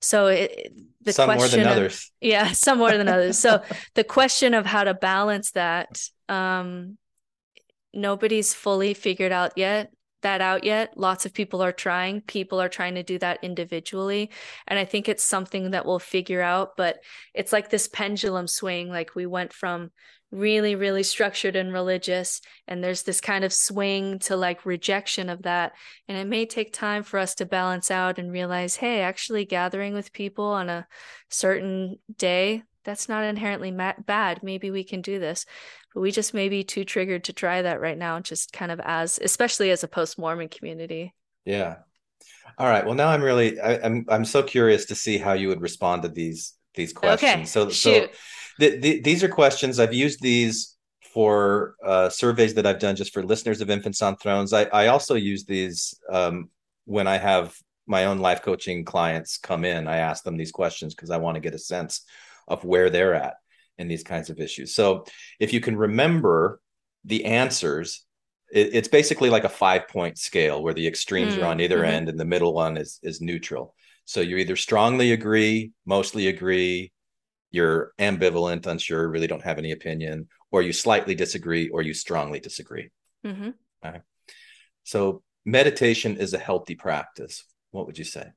[0.00, 2.12] So it, the some question more than of, others.
[2.20, 3.38] Yeah, some more than others.
[3.38, 3.62] So
[3.94, 6.98] the question of how to balance that, um,
[7.92, 9.90] nobody's fully figured out yet
[10.22, 10.96] that out yet.
[10.96, 12.20] Lots of people are trying.
[12.22, 14.30] People are trying to do that individually.
[14.66, 16.98] And I think it's something that we'll figure out, but
[17.34, 18.88] it's like this pendulum swing.
[18.88, 19.90] Like we went from
[20.30, 22.40] really, really structured and religious.
[22.66, 25.72] And there's this kind of swing to like rejection of that.
[26.06, 29.94] And it may take time for us to balance out and realize, hey, actually gathering
[29.94, 30.86] with people on a
[31.30, 34.42] certain day, that's not inherently ma- bad.
[34.42, 35.46] Maybe we can do this.
[35.94, 38.80] But we just may be too triggered to try that right now, just kind of
[38.84, 41.14] as, especially as a post Mormon community.
[41.46, 41.76] Yeah.
[42.58, 42.84] All right.
[42.84, 46.02] Well, now I'm really, I, I'm, I'm so curious to see how you would respond
[46.02, 47.32] to these, these questions.
[47.32, 47.44] Okay.
[47.46, 48.10] So, Shoot.
[48.12, 48.18] so
[48.58, 50.76] the, the, these are questions I've used these
[51.12, 54.52] for uh, surveys that I've done just for listeners of Infants on Thrones.
[54.52, 56.50] I, I also use these um,
[56.84, 59.88] when I have my own life coaching clients come in.
[59.88, 62.02] I ask them these questions because I want to get a sense
[62.46, 63.34] of where they're at
[63.78, 64.74] in these kinds of issues.
[64.74, 65.06] So
[65.40, 66.60] if you can remember
[67.04, 68.04] the answers,
[68.52, 71.78] it, it's basically like a five point scale where the extremes mm, are on either
[71.78, 71.90] mm-hmm.
[71.90, 73.74] end and the middle one is is neutral.
[74.04, 76.92] So you either strongly agree, mostly agree,
[77.50, 82.40] you're ambivalent, unsure, really don't have any opinion, or you slightly disagree, or you strongly
[82.40, 82.90] disagree.
[83.24, 83.50] hmm
[84.84, 87.44] So meditation is a healthy practice.
[87.70, 88.28] What would you say?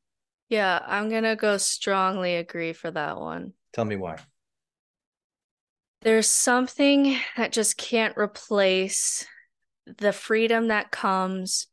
[0.50, 3.54] Yeah, I'm gonna go strongly agree for that one.
[3.74, 4.18] Tell me why.
[6.02, 9.26] There's something that just can't replace
[9.86, 11.68] the freedom that comes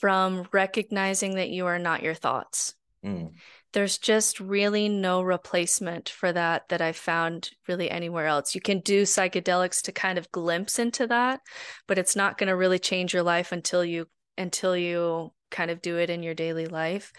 [0.00, 2.74] from recognizing that you are not your thoughts.
[3.04, 3.32] Mm.
[3.72, 8.54] There's just really no replacement for that that I've found really anywhere else.
[8.54, 11.40] You can do psychedelics to kind of glimpse into that,
[11.86, 14.06] but it's not going to really change your life until you
[14.36, 17.12] until you kind of do it in your daily life.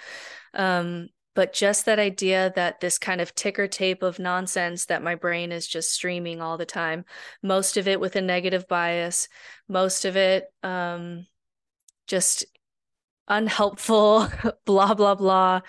[0.53, 5.15] Um, but just that idea that this kind of ticker tape of nonsense that my
[5.15, 7.05] brain is just streaming all the time,
[7.41, 9.27] most of it with a negative bias,
[9.67, 11.25] most of it um,
[12.05, 12.45] just
[13.27, 14.27] unhelpful,
[14.65, 15.61] blah, blah, blah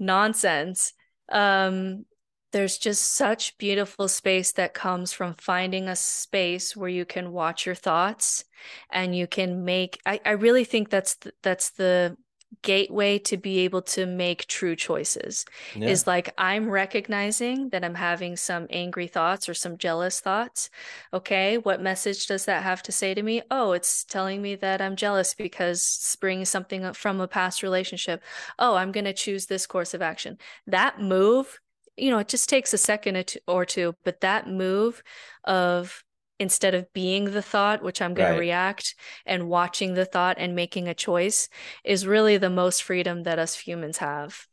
[0.00, 0.92] nonsense.
[1.30, 2.06] Um,
[2.52, 7.64] there's just such beautiful space that comes from finding a space where you can watch
[7.64, 8.44] your thoughts
[8.90, 12.16] and you can make I, I really think that's that's the
[12.62, 15.88] gateway to be able to make true choices Yeah.
[15.88, 20.68] is like I'm recognizing that I'm having some angry thoughts or some jealous thoughts.
[21.12, 23.42] Okay, what message does that have to say to me?
[23.50, 28.22] Oh, it's telling me that I'm jealous because bringing something from a past relationship.
[28.58, 30.38] Oh, I'm going to choose this course of action.
[30.66, 31.60] That move,
[31.96, 35.02] you know, it just takes a second or two but that move
[35.44, 36.04] of
[36.40, 38.30] instead of being the thought, which I'm going Right.
[38.30, 41.48] to react and watching the thought and making a choice
[41.84, 44.48] is really the most freedom that us humans have.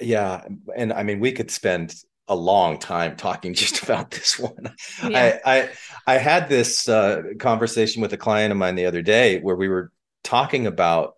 [0.00, 0.44] Yeah,
[0.76, 1.94] and I mean, we could spend
[2.28, 4.74] a long time talking just about this one.
[5.00, 5.36] Yeah.
[5.40, 5.70] I, I
[6.06, 9.68] I had this uh, conversation with a client of mine the other day where we
[9.68, 9.90] were
[10.24, 11.14] talking about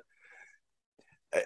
[1.34, 1.40] uh,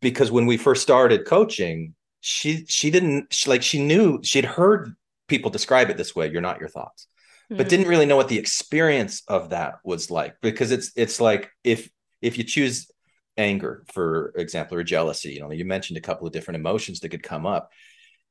[0.00, 4.94] because when we first started coaching, she she didn't she, like she knew she'd heard
[5.28, 6.30] people describe it this way.
[6.30, 7.06] You're not your thoughts
[7.50, 11.50] but didn't really know what the experience of that was like because it's it's like
[11.64, 11.88] if
[12.20, 12.90] if you choose
[13.36, 17.08] anger for example or jealousy you know you mentioned a couple of different emotions that
[17.10, 17.70] could come up.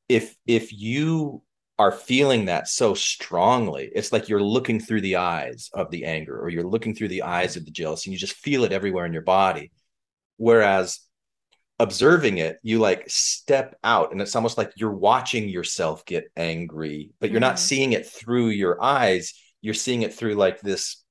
[0.09, 1.41] If if you
[1.79, 6.39] are feeling that so strongly it's like you're looking through the eyes of the anger
[6.39, 9.05] or you're looking through the eyes of the jealousy and you just feel it everywhere
[9.05, 9.71] in your body.
[10.37, 10.99] Whereas
[11.79, 17.11] observing it you like step out and it's almost like you're watching yourself get angry
[17.19, 17.59] but you're not Mhm.
[17.59, 21.03] seeing it through your eyes you're seeing it through like this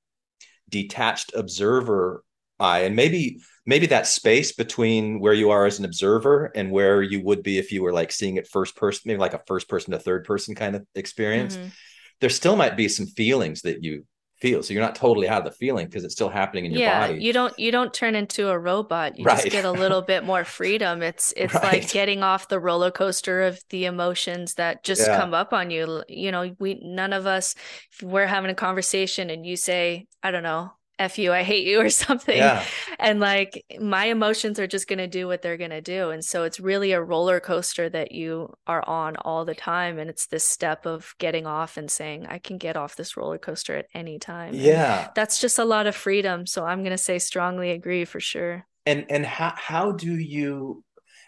[0.69, 2.23] detached observer
[2.59, 7.01] eye and maybe maybe that space between where you are as an observer and where
[7.01, 9.69] you would be if you were like seeing it first person maybe like a first
[9.69, 11.71] person to third person kind of experience Mhm.
[12.19, 14.05] there still might be some feelings that you
[14.39, 16.81] feel so you're not totally out of the feeling because it's still happening in your
[16.81, 19.17] yeah, body you don't you don't turn into a robot.
[19.17, 19.37] You Right.
[19.37, 21.01] just get a little bit more freedom.
[21.01, 25.17] It's it's like getting off the roller coaster of the emotions that just Yeah.
[25.17, 26.03] come up on you.
[26.07, 27.55] You know, we none of us
[28.01, 31.79] we're having a conversation and you say, I don't know, F you, I hate you
[31.81, 32.37] or something.
[32.37, 32.63] yeah
[32.99, 36.09] And like my emotions are just going to do what they're going to do.
[36.09, 39.99] And so it's really a roller coaster that you are on all the time.
[39.99, 43.37] And it's this step of getting off and saying, I can get off this roller
[43.37, 44.59] coaster at any time.
[44.61, 46.45] And yeah that's just a lot of freedom.
[46.45, 48.65] So I'm going to say strongly agree for sure.
[48.85, 50.83] and and how how do you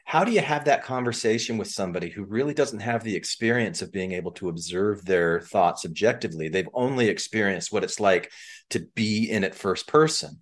[0.10, 3.92] how do you have that conversation with somebody who really doesn't have the experience of
[3.92, 6.50] being able to observe their thoughts objectively?
[6.50, 8.32] They've only experienced what it's like
[8.72, 10.40] to be in it first person.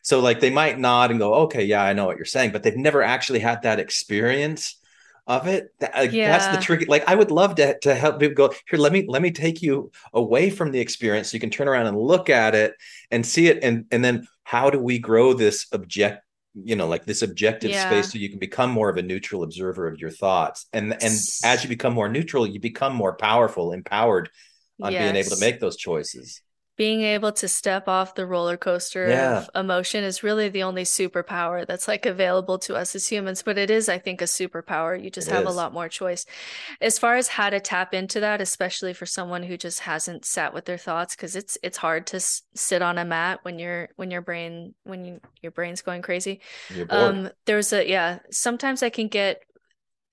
[0.00, 2.62] So like they might nod and go okay yeah i know what you're saying but
[2.62, 4.80] they've never actually had that experience
[5.26, 5.68] of it.
[5.80, 6.60] That- like, uh, that's the Yeah.
[6.60, 9.30] tricky like i would love to to help people go here let me let me
[9.30, 11.30] take you away from the experience.
[11.30, 12.72] So you can turn around and look at it
[13.10, 16.22] and see it and and then how do we grow this object
[16.54, 17.84] you know like this objective Yeah.
[17.84, 20.66] space so you can become more of a neutral observer of your thoughts.
[20.72, 21.12] And and
[21.44, 24.28] as you become more neutral you become more powerful empowered
[24.80, 26.42] on being able to make those choices
[26.76, 29.38] Being able to step off the roller coaster Yeah.
[29.38, 33.42] of emotion is really the only superpower that's like available to us as humans.
[33.42, 35.00] But it is, I think, a superpower.
[35.02, 36.24] You just It have a lot more choice.
[36.80, 40.54] As far as how to tap into that, especially for someone who just hasn't sat
[40.54, 43.90] with their thoughts, because it's it's hard to s- sit on a mat when you're
[43.96, 46.40] when your brain when you, your brain's going crazy.
[46.88, 49.42] Um, there's a yeah, sometimes I can get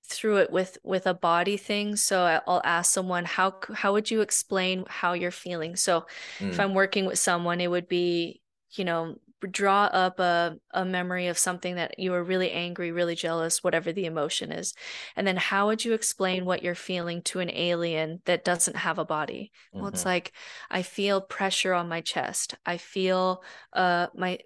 [0.10, 1.96] through it with with a body thing.
[1.96, 5.76] So I'll ask someone, how how would you explain how you're feeling?
[5.76, 6.06] So
[6.52, 6.60] if Mm.
[6.60, 8.42] I'm working with someone, it would be,
[8.72, 9.16] you know,
[9.52, 13.94] draw up a a memory of something that you were really angry, really jealous, whatever
[13.94, 14.74] the emotion is.
[15.16, 18.98] And then how would you explain what you're feeling to an alien that doesn't have
[19.00, 19.52] a body?
[19.80, 20.06] Well, it's Mhm.
[20.06, 20.34] like
[20.70, 22.56] I feel pressure on my chest.
[22.66, 23.44] I feel
[23.74, 24.40] uh my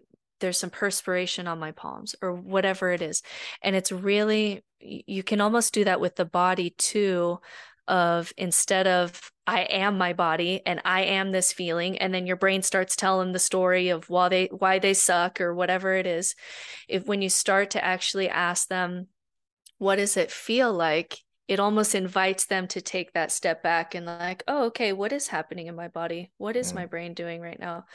[0.44, 3.24] there's some perspiration on my palms or whatever it is.
[3.64, 7.40] And it's really you can almost do that with the body too
[7.88, 12.36] of instead of I am my body and I am this feeling and then your
[12.36, 16.36] brain starts telling the story of why they why they suck or whatever it is
[16.88, 19.08] if when you start to actually ask them
[19.78, 21.18] what does it feel like
[21.48, 25.28] it almost invites them to take that step back and like oh okay what is
[25.28, 26.76] happening in my body what is Mm.
[26.76, 27.86] my brain doing right now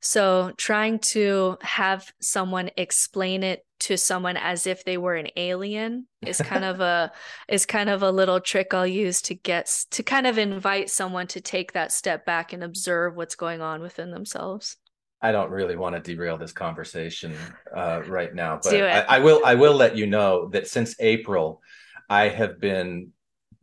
[0.00, 6.06] so trying to have someone explain it to someone as if they were an alien
[6.22, 7.12] is kind of a
[7.48, 11.26] is kind of a little trick I'll use to get to kind of invite someone
[11.28, 14.76] to take that step back and observe what's going on within themselves.
[15.20, 17.34] I don't really want to derail this conversation
[17.74, 19.42] uh, right now, but I, I will.
[19.44, 21.60] I will let you know that since April,
[22.08, 23.10] I have been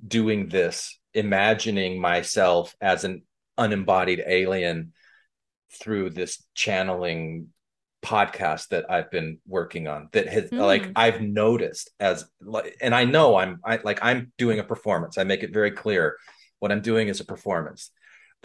[0.06, 3.24] doing this, imagining myself as an
[3.58, 4.92] unembodied alien
[5.76, 7.48] through this channeling
[8.04, 10.10] podcast that I've been working on.
[10.14, 10.92] That has like Mm.
[10.96, 15.18] I've noticed as like, and I know I'm I like I'm doing a performance.
[15.18, 16.18] I make it very clear
[16.60, 17.92] what I'm doing is a performance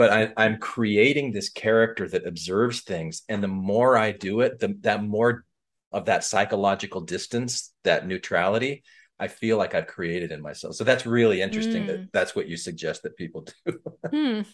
[0.00, 4.58] but I, I'm creating this character that observes things, and the more I do it,
[4.58, 5.44] the that more
[5.92, 8.82] of that psychological distance, that neutrality,
[9.18, 10.76] I feel like I've created in myself.
[10.76, 11.82] So that's really interesting.
[11.82, 11.86] Mm.
[11.86, 13.78] That that's what you suggest that people do.
[14.10, 14.40] Hmm.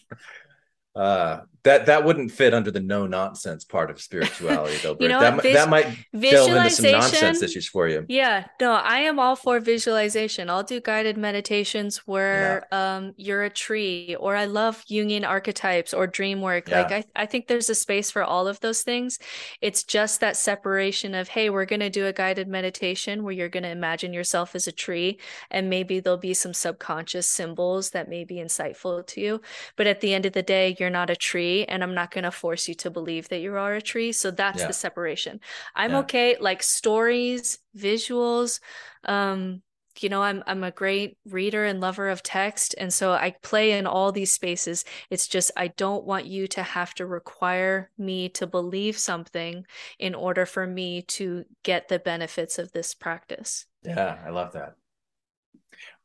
[0.95, 4.95] Uh, that that wouldn't fit under the no nonsense part of spirituality, though.
[4.99, 5.85] You know that Vis- that might
[6.17, 8.05] delve into some nonsense issues for you.
[8.07, 10.49] Yeah, no, I am all for visualization.
[10.49, 16.07] I'll do guided meditations where um you're a tree, or I love Jungian archetypes or
[16.07, 16.69] dream work.
[16.69, 19.19] Like I, I think there's a space for all of those things.
[19.61, 23.67] It's just that separation of, hey, we're gonna do a guided meditation where you're gonna
[23.67, 25.19] imagine yourself as a tree,
[25.51, 29.41] and maybe there'll be some subconscious symbols that may be insightful to you.
[29.75, 32.31] But at the end of the day, you're not a tree, and I'm not gonna
[32.31, 34.11] force you to believe that you are a tree.
[34.11, 34.67] So that's Yeah.
[34.67, 35.39] the separation.
[35.75, 35.99] I'm Yeah.
[35.99, 38.59] okay, like stories, visuals.
[39.03, 39.61] Um,
[39.99, 43.71] you know, I'm I'm a great reader and lover of text, and so I play
[43.71, 44.85] in all these spaces.
[45.09, 49.65] It's just I don't want you to have to require me to believe something
[49.97, 53.65] in order for me to get the benefits of this practice.
[53.83, 54.75] Yeah, I love that.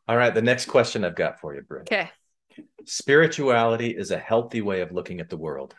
[0.09, 1.83] All right, the next question I've got for you, Britt.
[1.83, 2.11] Okay.
[2.85, 5.75] Spirituality is a healthy way of looking at the world.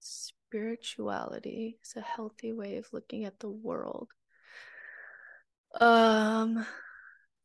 [0.00, 4.08] Spirituality is a healthy way of looking at the world.
[5.80, 6.66] Um,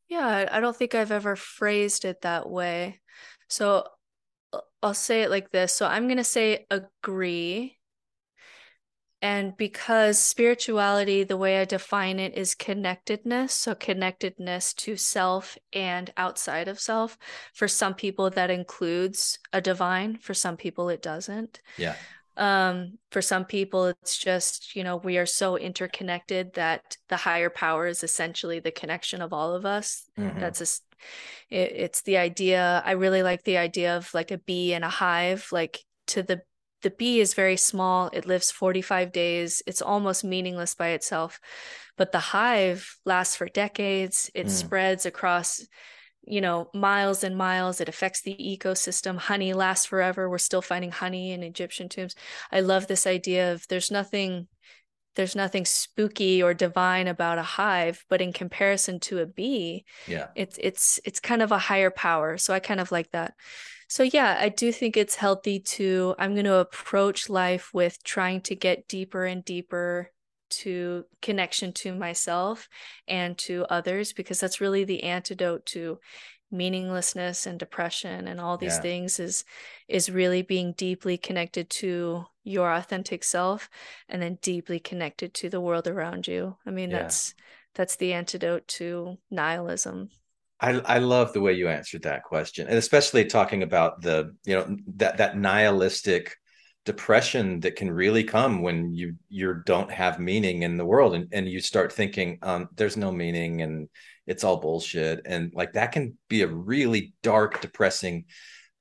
[0.08, 3.00] yeah, I don't think I've ever phrased it that way.
[3.48, 3.84] So
[4.52, 5.72] uh, I'll say it like this.
[5.72, 7.77] So I'm going to say agree.
[9.20, 13.52] And because spirituality, the way I define it is connectedness.
[13.52, 17.18] So connectedness to self and outside of self.
[17.52, 20.18] For some people, that includes a divine.
[20.18, 21.60] For some people, it doesn't.
[21.76, 21.96] Yeah.
[22.36, 27.50] Um, for some people, it's just, you know, we are so interconnected that the higher
[27.50, 30.04] power is essentially the connection of all of us.
[30.16, 30.38] Mhm.
[30.38, 30.84] That's just,
[31.50, 32.80] it, it's the idea.
[32.86, 35.48] I really like the idea of like a bee in a hive.
[35.50, 36.42] Like to the
[36.82, 38.08] the bee is very small.
[38.12, 39.62] It lives 45 days.
[39.66, 41.40] It's almost meaningless by itself.
[41.96, 44.30] But the hive lasts for decades.
[44.34, 44.50] It Mm.
[44.50, 45.66] spreads across
[46.30, 47.80] you know, miles and miles.
[47.80, 49.16] It affects the ecosystem.
[49.16, 50.28] Honey lasts forever.
[50.28, 52.14] We're still finding honey in Egyptian tombs.
[52.52, 54.48] I love this idea of there's nothing
[55.16, 60.28] there's nothing spooky or divine about a hive, but in comparison to a bee, Yeah.
[60.36, 62.36] it's it's it's kind of a higher power.
[62.36, 63.34] So I kind of like that.
[63.88, 68.42] So yeah, I do think it's healthy to I'm going to approach life with trying
[68.42, 70.10] to get deeper and deeper
[70.50, 72.68] to connection to myself
[73.06, 75.98] and to others because that's really the antidote to
[76.50, 78.82] meaninglessness and depression and all these Yeah.
[78.82, 79.44] things is
[79.88, 83.68] is really being deeply connected to your authentic self
[84.08, 86.56] and then deeply connected to the world around you.
[86.66, 86.98] I mean Yeah.
[86.98, 87.34] that's
[87.74, 90.10] that's the antidote to nihilism.
[90.60, 94.54] I I love the way you answered that question, and especially talking about the you
[94.54, 96.34] know that that nihilistic
[96.84, 101.28] depression that can really come when you you don't have meaning in the world, and
[101.32, 103.88] and you start thinking um, there's no meaning and
[104.26, 108.24] it's all bullshit, and like that can be a really dark, depressing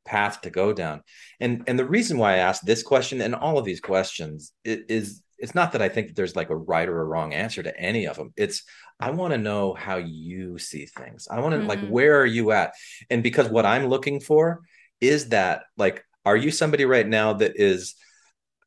[0.05, 1.03] path to go down.
[1.39, 4.83] And and the reason why I asked this question and all of these questions i-
[4.89, 7.63] is it's not that I think that there's like a right or a wrong answer
[7.63, 8.33] to any of them.
[8.37, 8.63] It's
[8.99, 11.27] I want to know how you see things.
[11.29, 11.89] I want to like Mhm.
[11.89, 12.73] where are you at?
[13.09, 14.61] And because what I'm looking for
[15.01, 17.95] is that like are you somebody right now that is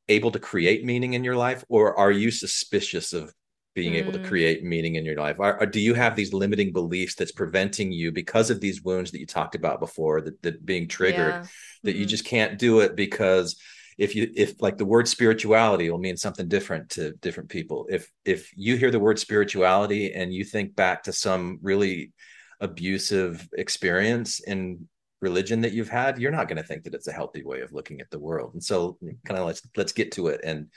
[0.08, 3.32] able to create meaning in your life or are you suspicious of
[3.74, 4.24] being able to Mm.
[4.24, 7.92] create meaning in your life are, or do you have these limiting beliefs that's preventing
[7.92, 11.46] you because of these wounds that you talked about before that, that being triggered Yeah.
[11.84, 12.08] that you Mhm.
[12.08, 13.56] just can't do it because
[14.00, 18.10] if you if like the word spirituality will mean something different to different people if
[18.24, 22.12] if you hear the word spirituality and you think back to some really
[22.60, 24.88] abusive experience in
[25.20, 27.72] religion that you've had, you're not going to think that it's a healthy way of
[27.72, 28.54] looking at the world.
[28.54, 30.68] And so, kind of let's let's get to it and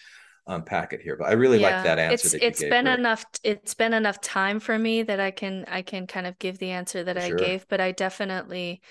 [0.48, 1.16] unpack it here.
[1.16, 2.14] But I really like that answer.
[2.14, 3.00] It's that it's been Rick.
[3.00, 6.58] enough it's been enough time for me that I can I can kind of give
[6.58, 8.82] the answer that For I gave, but I definitely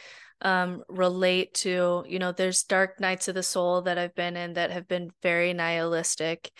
[0.43, 4.55] um relate to, you know, there's dark nights of the soul that I've been in
[4.55, 6.51] that have been very nihilistic.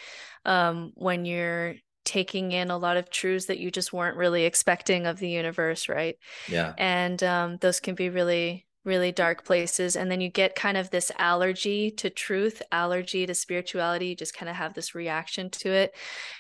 [0.45, 1.75] Um when you're
[2.05, 5.89] taking in a lot of truths that you just weren't really expecting of the universe,
[5.89, 6.17] right?
[6.49, 6.73] Yeah.
[6.77, 10.91] and um, those can be really really dark places and then you get kind of
[10.91, 15.71] this allergy to truth allergy to spirituality you just kind of have this reaction to
[15.71, 15.95] it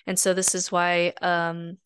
[0.09, 1.79] and so this is why um,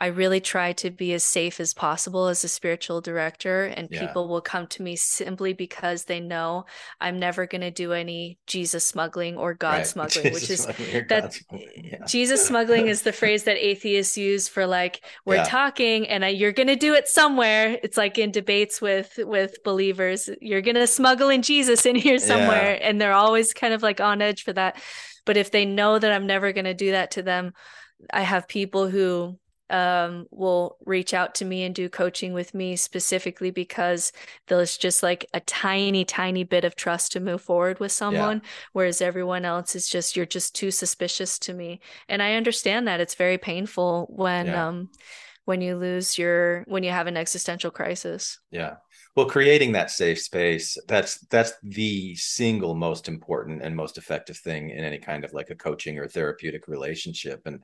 [0.00, 4.00] I really try to be as safe as possible as a spiritual director, and Yeah.
[4.00, 6.64] people will come to me simply because they know
[7.00, 9.86] I'm never going to do any Jesus smuggling or God Right.
[9.94, 10.66] smuggling, which is
[11.08, 11.38] that
[11.76, 12.04] yeah.
[12.06, 15.44] Jesus smuggling is the phrase that atheists use for like we're Yeah.
[15.44, 17.78] talking and I, you're going to do it somewhere.
[17.82, 22.18] It's like in debates with with believers, you're going to smuggle in Jesus in here
[22.18, 24.80] somewhere, and they're always kind of like on edge for that.
[25.26, 27.52] But if they know that I'm never going to do that to them,
[28.10, 29.38] I have people who
[29.70, 34.12] um, will reach out to me and do coaching with me specifically because
[34.46, 38.42] there's just like a tiny, tiny bit of trust to move forward with someone,
[38.72, 41.80] whereas everyone else is just, you're just too suspicious to me.
[42.08, 44.68] And I understand that it's very painful when, Yeah.
[44.68, 44.90] um,
[45.44, 48.38] when you lose your, when you have an existential crisis.
[48.50, 48.76] Yeah.
[49.16, 54.70] Well, creating that safe space, that's that's the single most important and most effective thing
[54.70, 57.42] in any kind of like a coaching or therapeutic relationship.
[57.44, 57.60] And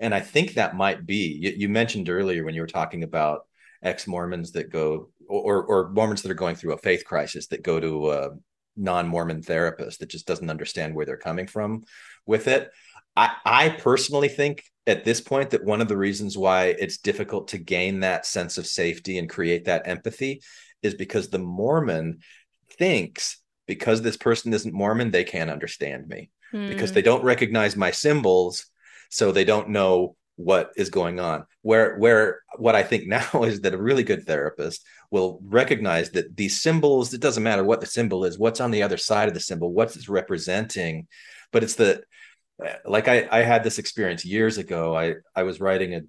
[0.00, 3.42] and I think that might be you, you mentioned earlier when you were talking about
[3.82, 7.80] ex-Mormons that go or or Mormons that are going through a faith crisis that go
[7.80, 8.30] to a
[8.76, 11.84] non-Mormon therapist that just doesn't understand where they're coming from
[12.26, 12.70] with it.
[13.16, 17.48] I, I personally think at this point that one of the reasons why it's difficult
[17.48, 20.42] to gain that sense of safety and create that empathy
[20.82, 22.18] is because the Mormon
[22.78, 26.30] thinks because this person isn't Mormon, they can't understand me
[26.66, 26.94] because Hmm.
[26.94, 28.66] they don't recognize my symbols,
[29.10, 31.46] so they don't know what is going on.
[31.62, 36.36] Where where what I think now is that a really good therapist will recognize that
[36.36, 39.34] these symbols, it doesn't matter what the symbol is, what's on the other side of
[39.34, 41.06] the symbol, what's it's representing,
[41.52, 42.02] but it's the
[42.84, 44.96] like I, I had this experience years ago.
[44.96, 46.00] I, I was writing a,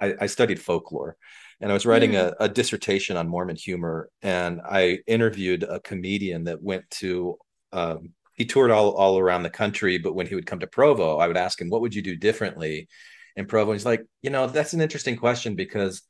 [0.00, 1.16] I, I studied folklore
[1.60, 4.08] and I was writing a, a dissertation on Mormon humor.
[4.22, 7.36] And I interviewed a comedian that went to,
[7.72, 11.18] um, he toured all, all around the country, but when he would come to Provo,
[11.18, 12.88] I would ask him, what would you do differently
[13.36, 13.70] in Provo?
[13.70, 16.02] And He's like, you know, that's an interesting question because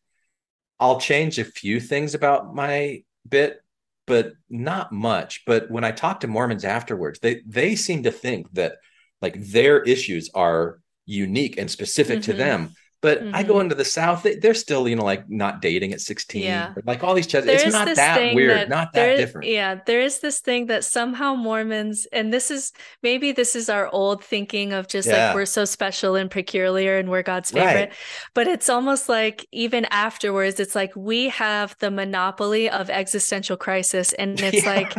[0.80, 3.60] I'll change a few things about my bit,
[4.06, 5.42] but not much.
[5.46, 8.76] But when I talk to Mormons afterwards, they they seem to think that
[9.22, 12.36] like their issues are unique and specific to Mhm.
[12.36, 12.74] them.
[13.04, 13.64] But I go Mhm.
[13.64, 16.42] into the South, they, they're still, you know, like not dating at 16.
[16.42, 16.72] Yeah.
[16.86, 17.26] Like all these.
[17.26, 19.46] There It's not that weird, that not that different.
[19.46, 23.86] Yeah, there is this thing that somehow Mormons, and this is maybe this is our
[24.00, 25.26] old thinking of just Yeah.
[25.26, 27.66] like we're so special and peculiar and we're God's Right.
[27.66, 27.92] favorite.
[28.32, 34.14] But it's almost like even afterwards, it's like we have the monopoly of existential crisis.
[34.14, 34.70] And it's Yeah.
[34.76, 34.92] like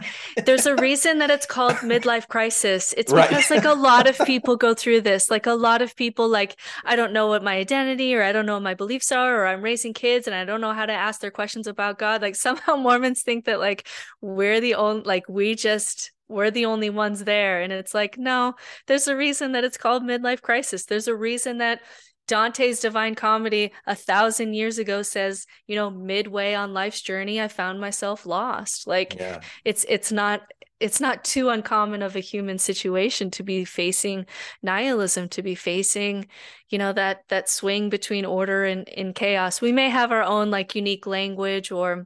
[0.46, 2.94] there's a reason that it's called midlife crisis.
[2.98, 3.30] It's Right.
[3.30, 5.32] because like a lot of people go through this.
[5.32, 6.56] Like a lot of people like
[6.92, 9.48] I don't know what my identity or I don't know what my beliefs are or
[9.48, 12.22] I'm raising kids and I don't know how to ask their questions about God.
[12.22, 13.88] Like somehow Mormons think that like
[14.22, 18.56] we're the only like we just we're the only ones there and it's like no,
[18.88, 20.86] there's a reason that it's called midlife crisis.
[20.86, 21.82] There's a reason that
[22.28, 27.48] Dante's Divine Comedy a thousand years ago says, you know, midway on life's journey, I
[27.48, 28.88] found myself lost.
[28.88, 29.42] Like Yeah.
[29.64, 30.42] it's it's not
[30.86, 34.26] it's not too uncommon of a human situation to be facing
[34.62, 36.28] nihilism to be facing
[36.70, 40.52] you know that that swing between order and in chaos we may have our own
[40.52, 42.06] like unique language or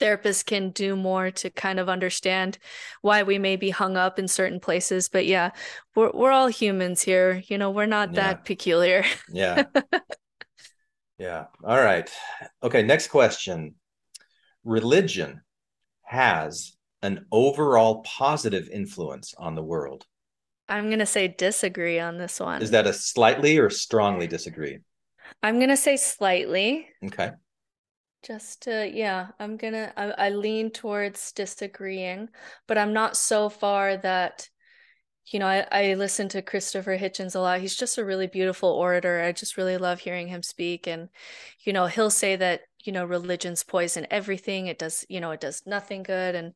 [0.00, 2.56] therapists can do more to kind of understand
[3.02, 5.50] why we may be hung up in certain places but yeah
[5.94, 8.20] we're we're all humans here you know we're not Yeah.
[8.22, 9.64] that peculiar Yeah.
[11.18, 11.44] yeah.
[11.64, 12.08] All right.
[12.62, 12.82] Okay.
[12.82, 13.74] Next question.
[14.64, 15.42] Religion
[16.02, 20.06] has an overall positive influence on the world.
[20.68, 24.78] i'm going to say disagree on this one Is that a slightly or strongly disagree?
[25.42, 27.30] i'm going to say slightly Okay.
[28.24, 32.28] Just to, yeah, I'm gonna, I, I lean towards disagreeing,
[32.66, 34.48] but I'm not so far that,
[35.26, 37.60] you know, I, I listen to Christopher Hitchens a lot.
[37.60, 39.22] He's just a really beautiful orator.
[39.22, 40.88] I just really love hearing him speak.
[40.88, 41.10] And,
[41.64, 44.66] you know, he'll say that, you know, religion's poison everything.
[44.66, 46.34] It does, you know, it does nothing good.
[46.34, 46.54] And,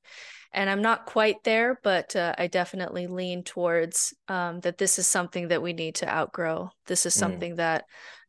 [0.53, 5.07] and I'm not quite there, but uh, I definitely lean towards um, that this is
[5.07, 6.71] something that we need to outgrow.
[6.87, 7.19] This is Mm.
[7.19, 7.85] something that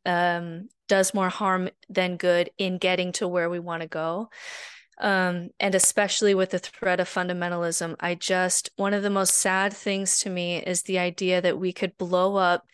[0.05, 4.29] um, does more harm than good in getting to where we want to go.
[4.99, 9.73] Um, and especially with the threat of fundamentalism, I just, one of the most sad
[9.73, 12.67] things to me is the idea that we could blow up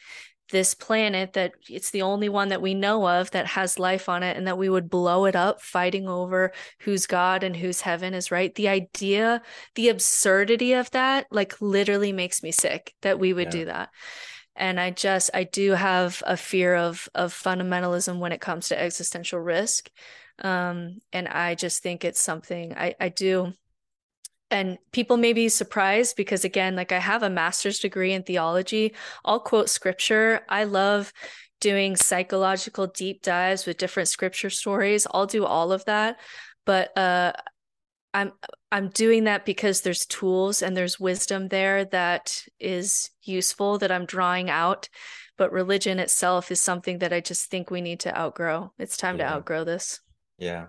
[0.51, 4.23] this planet that it's the only one that we know of that has life on
[4.23, 8.13] it and that we would blow it up fighting over who's god and who's heaven
[8.13, 8.53] is right.
[8.55, 9.41] The idea
[9.75, 13.51] the absurdity of that like literally makes me sick that we would Yeah.
[13.51, 13.89] do that.
[14.55, 18.79] And i just i do have a fear of of fundamentalism when it comes to
[18.79, 19.89] existential risk.
[20.39, 23.53] Um and i just think it's something i i do
[24.51, 28.93] and people may be surprised because again like i have a master's degree in theology.
[29.23, 30.41] I'll quote scripture.
[30.49, 31.13] I love
[31.61, 35.05] doing psychological deep dives with different scripture stories.
[35.11, 36.17] I'll do all of that.
[36.65, 37.33] But uh
[38.13, 38.31] i'm
[38.71, 44.05] i'm doing that because there's tools and there's wisdom there that is useful that i'm
[44.05, 44.89] drawing out.
[45.37, 48.73] But religion itself is something that i just think we need to outgrow.
[48.79, 49.99] It's time to outgrow this.
[50.37, 50.67] Yeah.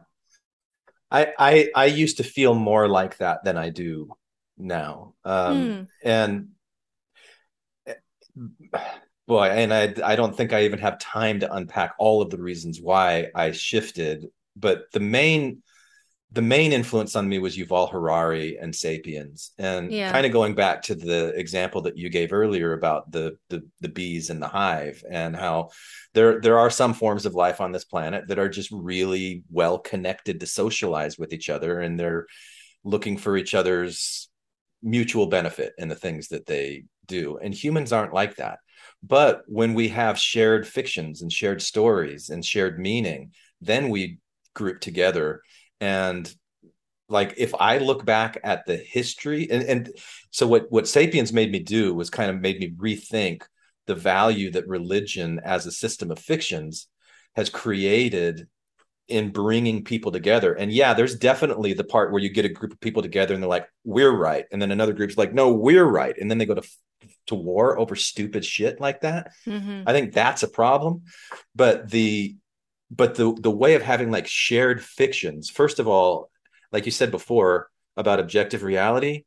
[1.10, 4.10] I I I used to feel more like that than I do
[4.58, 5.14] now.
[5.24, 5.90] Um Hmm.
[6.02, 6.50] and
[9.26, 12.38] boy, and I I don't think I even have time to unpack all of the
[12.40, 15.62] reasons why I shifted, but the main
[16.32, 19.52] the main influence on me was Yuval Harari and Sapiens.
[19.58, 20.12] And Yeah.
[20.12, 23.88] kind of going back to the example that you gave earlier about the the the
[23.88, 25.70] bees in the hive and how
[26.14, 29.78] there there are some forms of life on this planet that are just really well
[29.78, 32.26] connected to socialize with each other and they're
[32.84, 34.28] looking for each other's
[34.82, 38.58] mutual benefit in the things that they do and humans aren't like that
[39.02, 44.18] but when we have shared fictions and shared stories and shared meaning then we
[44.54, 45.42] group together
[45.80, 46.32] and
[47.08, 49.90] like if i look back at the history and, and
[50.30, 53.42] so what what sapiens made me do was kind of made me rethink
[53.86, 56.86] the value that religion as a system of fictions
[57.34, 58.46] has created
[59.08, 60.54] in bringing people together.
[60.54, 63.42] And yeah, there's definitely the part where you get a group of people together and
[63.42, 66.46] they're like, "We're right," and then another group's like, "No, we're right," and then they
[66.46, 66.62] go to
[67.26, 69.32] to war over stupid shit like that.
[69.46, 69.82] Mhm.
[69.86, 71.02] I think that's a problem.
[71.54, 72.36] But the
[72.90, 76.30] but the the way of having like shared fictions, first of all,
[76.72, 79.24] like you said before about objective reality,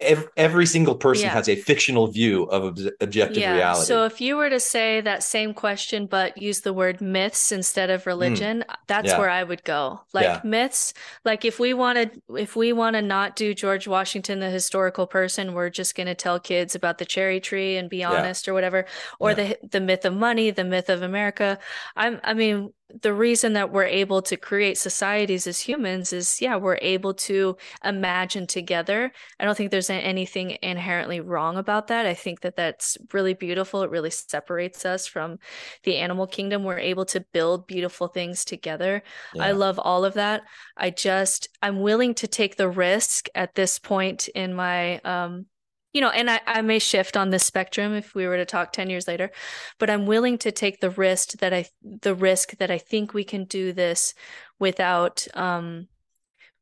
[0.00, 1.32] every, every single person Yeah.
[1.34, 3.54] has a fictional view of ob- objective Yeah.
[3.54, 3.86] reality.
[3.86, 7.90] So if you were to say that same question, but use the word myths instead
[7.90, 9.10] of religion, that's Mm.
[9.12, 9.18] Yeah.
[9.18, 10.00] where I would go.
[10.12, 10.94] Like myths,
[11.24, 15.54] like if we wanted, if we want to not do George Washington, the historical person,
[15.54, 18.86] we're just going to tell kids about the cherry tree and be honest or whatever,
[19.18, 21.58] or the the myth of money, the myth of America.
[21.96, 26.56] I'm, I mean, the reason that we're able to create societies as humans is, yeah,
[26.56, 29.12] we're able to imagine together.
[29.38, 32.06] I don't think there's anything inherently wrong about that.
[32.06, 33.82] I think that that's really beautiful.
[33.82, 35.38] It really separates us from
[35.82, 36.64] the animal kingdom.
[36.64, 39.02] We're able to build beautiful things together.
[39.38, 40.42] I love all of that.
[40.76, 45.46] I just, I'm willing to take the risk at this point in my, um,
[45.92, 48.72] you know, and I, I may shift on this spectrum if we were to talk
[48.72, 49.30] 10 years later,
[49.78, 53.24] but I'm willing to take the risk that I, the risk that I think we
[53.24, 54.14] can do this
[54.58, 55.88] without, um,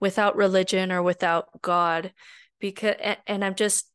[0.00, 2.12] without religion or without God
[2.60, 3.90] because and, and I'm just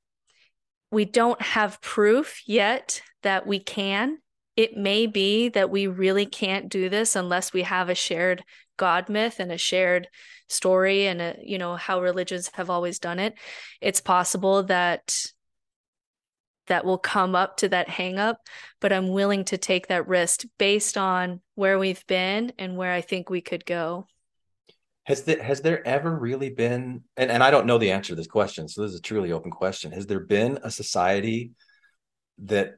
[0.91, 4.19] we don't have proof yet that we can.
[4.55, 8.43] It may be that we really can't do this unless we have a shared
[8.77, 10.07] God myth and a shared
[10.47, 13.35] story and a you know how religions have always done it.
[13.81, 15.15] It's possible that
[16.67, 18.37] that will come up to that hang up,
[18.79, 23.01] but I'm willing to take that risk based on where we've been and where I
[23.01, 24.07] think we could go.
[25.05, 28.15] Has there has there ever really been and, and I don't know the answer to
[28.15, 29.91] this question, so this is a truly open question.
[29.91, 31.51] Has there been a society
[32.39, 32.75] that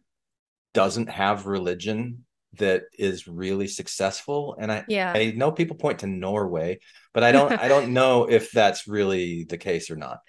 [0.73, 2.24] doesn't have religion
[2.57, 4.55] that is really successful?
[4.59, 5.13] And I Yeah.
[5.13, 6.79] I know people point to Norway,
[7.13, 10.19] but I don't I don't know if that's really the case or not.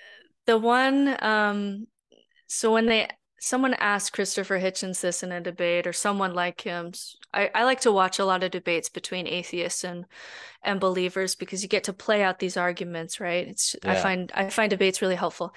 [0.46, 1.86] The one, um,
[2.46, 3.08] so when they
[3.40, 6.92] someone asked Christopher Hitchens this in a debate, or someone like him,
[7.34, 10.06] I, I like to watch a lot of debates between atheists and
[10.62, 13.48] and believers because you get to play out these arguments, right?
[13.48, 15.54] It's I find I find debates really helpful.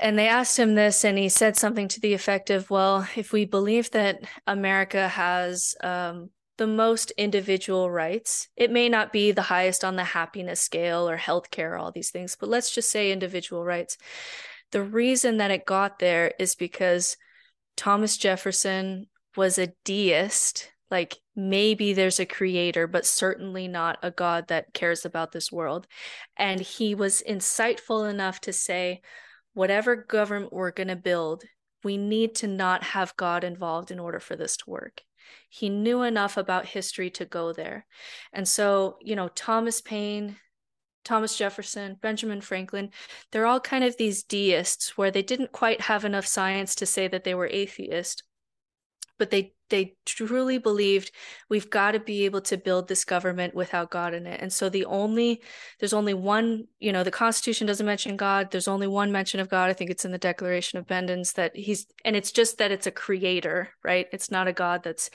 [0.00, 3.32] And they asked him this, and he said something to the effect of, "Well, if
[3.32, 9.42] we believe that America has um, the most individual rights, it may not be the
[9.42, 13.64] highest on the happiness scale or healthcare, all these things, but let's just say individual
[13.64, 13.96] rights.
[14.72, 17.16] The reason that it got there is because
[17.76, 20.70] Thomas Jefferson was a deist.
[20.90, 25.86] Like maybe there's a creator, but certainly not a God that cares about this world.
[26.36, 29.00] And he was insightful enough to say,
[29.60, 31.44] whatever government we're going to build,
[31.84, 35.02] we need to not have God involved in order for this to work.
[35.50, 37.84] he knew enough about history to go there.
[38.32, 40.36] And so, you know, Thomas Paine,
[41.04, 42.88] Thomas Jefferson, Benjamin Franklin,
[43.30, 47.06] they're all kind of these deists where they didn't quite have enough science to say
[47.08, 48.22] that they were atheist,
[49.20, 51.12] but they they truly believed
[51.48, 54.40] we've got to be able to build this government without God in it.
[54.40, 55.42] And so the only
[55.78, 58.50] there's only one, you know, the Constitution doesn't mention God.
[58.50, 59.70] There's only one mention of God.
[59.70, 62.86] I think it's in the Declaration of Independence that he's and it's just that it's
[62.86, 64.08] a creator, right?
[64.10, 65.10] It's not a God that's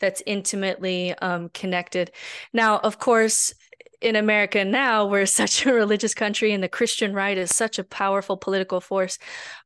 [0.00, 2.10] that's intimately um, connected.
[2.52, 3.54] Now, of course,
[4.00, 7.84] in America now, we're such a religious country and the Christian right is such a
[7.84, 9.18] powerful political force.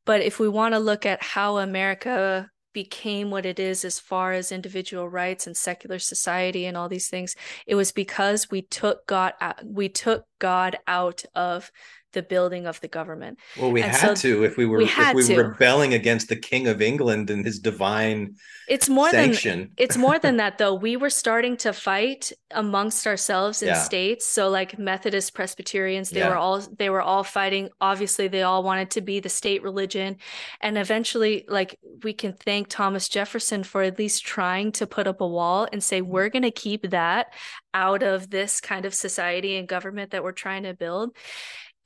[0.04, 4.32] But if we want to look at how America became what it is as far
[4.32, 7.34] as individual rights and secular society and all these things
[7.66, 11.72] it was because we took god out, we took god out of
[12.12, 14.84] the building of the government well we And had so to if we were we
[14.84, 15.34] if we to.
[15.36, 18.34] were rebelling against the king of england and his divine
[18.66, 19.58] it's more sanction.
[19.60, 23.74] than it's more than that though we were starting to fight amongst ourselves in Yeah.
[23.74, 26.30] states so like methodist presbyterians they Yeah.
[26.30, 30.16] were all they were all fighting obviously they all wanted to be the state religion
[30.60, 35.20] and eventually like we can thank thomas jefferson for at least trying to put up
[35.20, 36.06] a wall and say mm.
[36.06, 37.32] we're going to keep that
[37.74, 41.14] out of this kind of society and government that we're trying to build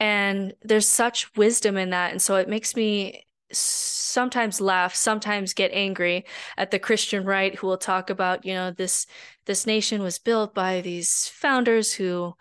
[0.03, 2.11] and there's such wisdom in that.
[2.11, 6.25] And so it makes me sometimes laugh sometimes get angry
[6.57, 9.07] at the christian right who will talk about you know this
[9.45, 12.33] this nation was built by these founders who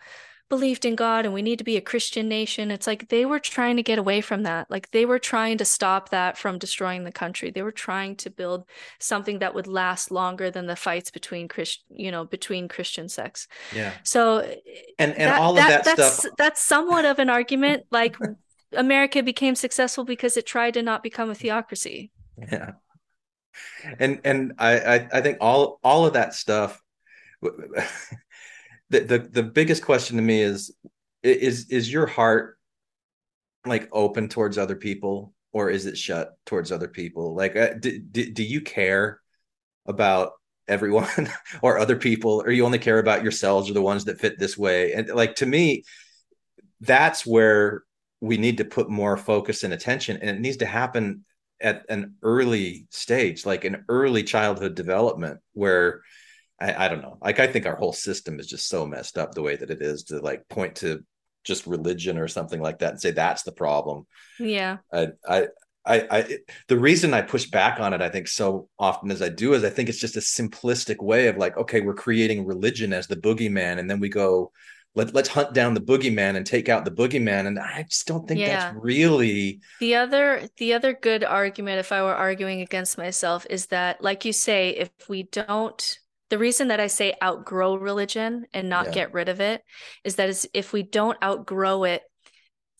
[0.52, 3.38] believed in god and we need to be a christian nation it's like they were
[3.38, 7.04] trying to get away from that like they were trying to stop that from destroying
[7.04, 8.64] the country they were trying to build
[8.98, 13.48] something that would last longer than the fights between christ you know between christian sects
[13.74, 14.40] yeah so
[14.98, 17.84] and and all of that, that's, stuff That's somewhat of an argument.
[17.92, 18.16] Like
[18.74, 22.10] America became successful because it tried to not become a theocracy.
[22.50, 22.72] yeah
[23.98, 26.80] and and I, I i think all all of that stuff
[28.92, 30.70] the, the the biggest question to me is
[31.22, 32.58] is is your heart
[33.64, 37.34] like open towards other people or is it shut towards other people?
[37.34, 39.20] Like uh, do, do, do you care
[39.86, 40.32] about
[40.68, 41.30] everyone
[41.62, 44.58] or other people or you only care about yourselves or the ones that fit this
[44.58, 44.92] way?
[44.92, 45.84] And like to me
[46.80, 47.84] that's where
[48.20, 51.24] we need to put more focus and attention and it needs to happen
[51.60, 56.02] at an early stage like an early childhood development where
[56.62, 59.32] I, I don't know like i think our whole system is just so messed up
[59.32, 61.00] the way that it is to like point to
[61.44, 64.06] just religion or something like that and say that's the problem
[64.38, 64.78] Yeah.
[64.92, 65.46] I, I,
[65.84, 66.38] I, I,
[66.68, 69.64] the reason I push back on it, I think, so often as I do, is
[69.64, 73.16] I think it's just a simplistic way of like, okay, we're creating religion as the
[73.16, 74.52] boogeyman, and then we go,
[74.94, 78.28] let let's hunt down the boogeyman and take out the boogeyman, and I just don't
[78.28, 78.70] think Yeah.
[78.70, 83.66] that's really, The other the other good argument if I were arguing against myself is
[83.66, 85.98] that like you say if we don't
[86.32, 88.92] the reason that I say outgrow religion and not Yeah.
[88.92, 89.62] get rid of it
[90.02, 92.02] is that is if we don't outgrow it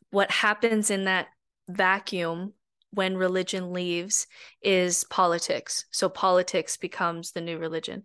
[0.08, 1.28] what happens in that
[1.68, 2.54] vacuum
[2.94, 4.26] when religion leaves
[4.62, 5.84] is politics.
[5.90, 8.04] So politics becomes the new religion.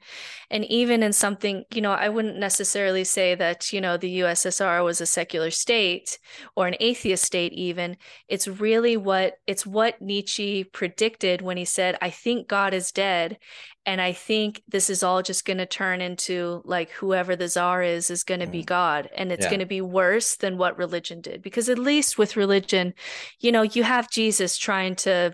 [0.49, 4.83] And even in something, you know, I wouldn't necessarily say that, you know, the USSR
[4.83, 6.19] was a secular state
[6.55, 7.97] or an atheist state even.
[8.27, 13.37] It's really what it's what Nietzsche predicted when he said, I think God is dead.
[13.87, 17.81] And I think this is all just going to turn into like whoever the czar
[17.81, 18.65] is, is going to be mm.
[18.65, 19.09] God.
[19.15, 19.49] And it's Yeah.
[19.49, 21.41] going to be worse than what religion did.
[21.41, 22.93] Because at least with religion,
[23.39, 25.33] you know, you have Jesus trying to,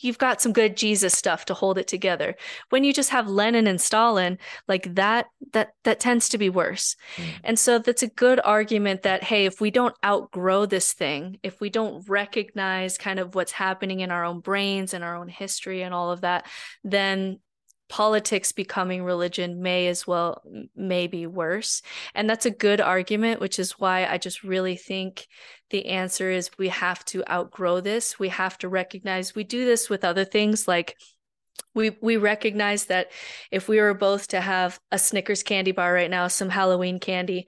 [0.00, 2.34] you've got some good Jesus stuff to hold it together.
[2.70, 6.96] When you just have Lenin and Stalin, like that, that, that tends to be worse.
[7.16, 7.24] Mm.
[7.44, 11.60] And so that's a good argument that, hey, if we don't outgrow this thing, if
[11.60, 15.82] we don't recognize kind of what's happening in our own brains and our own history
[15.82, 16.44] and all of that,
[16.82, 17.38] then
[17.88, 20.42] politics becoming religion may as well
[20.76, 21.82] may be worse.
[22.14, 25.26] And that's a good argument which is why i just really think
[25.70, 28.18] the answer is we have to outgrow this.
[28.18, 30.96] We have to recognize we do this with other things like
[31.74, 33.10] we we recognize that
[33.50, 37.46] if we were both to have a Snickers candy bar right now, some Halloween candy,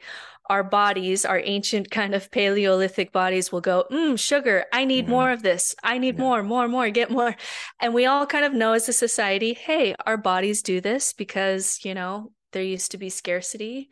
[0.50, 5.30] our bodies, our ancient kind of Paleolithic bodies will go, mm, sugar, I need more
[5.30, 5.76] of this.
[5.84, 7.36] I need more, more, more, get more.
[7.78, 11.78] And we all kind of know as a society, hey, our bodies do this because,
[11.84, 13.90] you know, there used to be scarcity.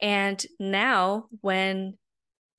[0.00, 1.98] And now when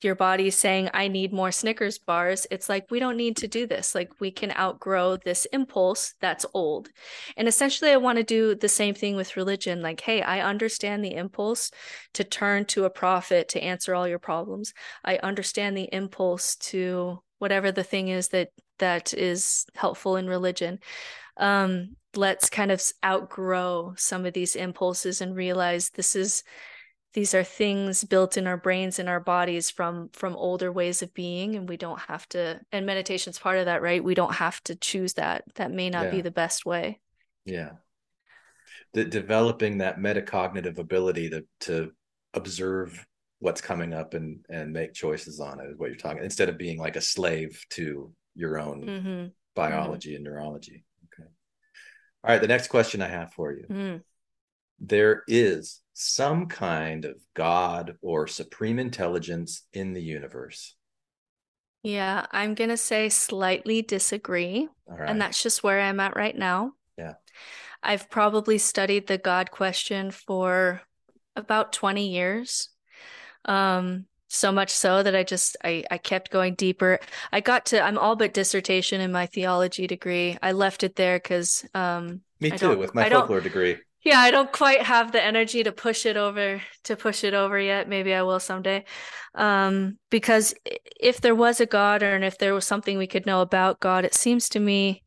[0.03, 3.67] your body's saying, I need more Snickers bars, it's like, we don't need to do
[3.67, 3.93] this.
[3.93, 6.89] Like, we can outgrow this impulse that's old.
[7.35, 9.81] And essentially, I want to do the same thing with religion.
[9.81, 11.71] Like, hey, I understand the impulse
[12.13, 14.73] to turn to a prophet to answer all your problems.
[15.03, 20.79] I understand the impulse to whatever the thing is that that is helpful in religion.
[21.37, 26.43] Um, let's kind of outgrow some of these impulses and realize this is
[27.13, 31.13] these are things built in our brains and our bodies from from older ways of
[31.13, 34.61] being and we don't have to and meditation's part of that right we don't have
[34.63, 36.11] to choose that that may not Yeah.
[36.11, 36.99] be the best way
[37.45, 37.71] Yeah.
[38.93, 41.91] The, developing that metacognitive ability to to
[42.33, 43.05] observe
[43.39, 46.57] what's coming up and and make choices on it is what you're talking instead of
[46.57, 50.85] being like a slave to your own hmm biology and neurology.
[51.05, 51.27] Okay.
[52.23, 53.65] All right, the next question I have for you.
[53.69, 54.01] mm
[54.79, 60.75] There is some kind of God or supreme intelligence in the universe.
[61.83, 65.09] yeah i'm gonna say slightly disagree right.
[65.09, 67.13] and that's just where i'm at right now Yeah.
[67.83, 70.81] i've probably studied the god question for
[71.35, 72.69] about 20 years
[73.45, 76.99] um so much so that i just i i kept going deeper
[77.31, 81.17] i got to i'm all but dissertation in my theology degree i left it there
[81.17, 83.77] because um Me too, with my folklore degree.
[84.03, 87.59] Yeah i don't quite have the energy to push it over to push it over
[87.59, 87.87] yet.
[87.87, 88.85] Maybe i will someday.
[89.35, 90.53] Um because
[90.99, 93.79] if there was a god or and if there was something we could know about
[93.79, 95.03] god it seems to me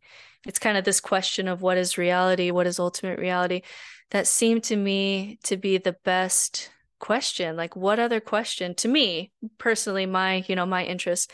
[0.47, 3.62] it's kind of this question of what is reality what is ultimate reality.
[4.11, 7.57] That seemed to me to be the best question.
[7.57, 8.74] Like what other question?
[8.76, 11.32] To me personally my you know my interest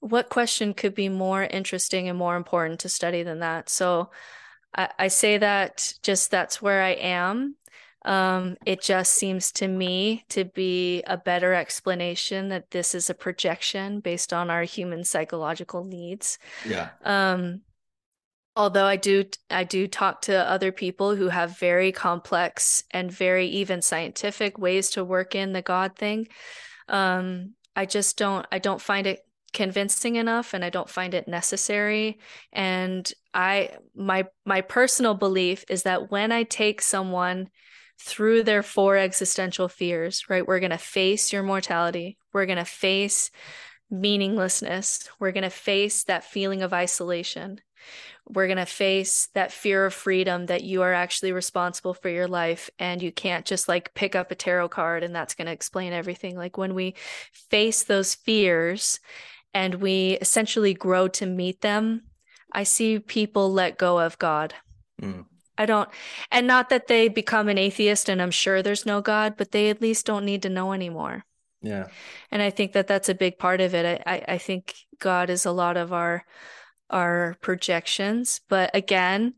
[0.00, 3.68] what question could be more interesting and more important to study than that?
[3.68, 4.10] So
[4.74, 7.56] I, I say that just that's where I am.
[8.04, 13.14] Um, it just seems to me to be a better explanation that this is a
[13.14, 16.38] projection based on our human psychological needs.
[16.66, 16.90] Yeah.
[17.04, 17.62] Um,
[18.56, 23.46] although I do I do talk to other people who have very complex and very
[23.46, 26.28] even scientific ways to work in the God thing.
[26.88, 29.20] Um, I just don't I don't find it
[29.52, 32.18] convincing enough and I don't find it necessary.
[32.52, 37.48] And I my my personal belief is that when I take someone
[38.00, 40.46] through their four existential fears, right?
[40.46, 42.16] We're going to face your mortality.
[42.32, 43.30] We're going to face
[43.90, 45.08] meaninglessness.
[45.18, 47.60] We're going to face that feeling of isolation.
[48.28, 52.28] We're going to face that fear of freedom that you are actually responsible for your
[52.28, 55.52] life and you can't just like pick up a tarot card and that's going to
[55.52, 56.36] explain everything.
[56.36, 56.94] Like when we
[57.32, 59.00] face those fears
[59.54, 62.02] and we essentially grow to meet them,
[62.52, 64.54] I see people let go of God.
[65.00, 65.26] Mm.
[65.56, 65.88] I don't,
[66.30, 69.70] and not that they become an atheist and I'm sure there's no God, but they
[69.70, 71.24] at least don't need to know anymore.
[71.62, 71.88] Yeah.
[72.30, 74.00] And I think that that's a big part of it.
[74.06, 76.24] I, I, I think God is a lot of our
[76.90, 79.34] our projections, but again,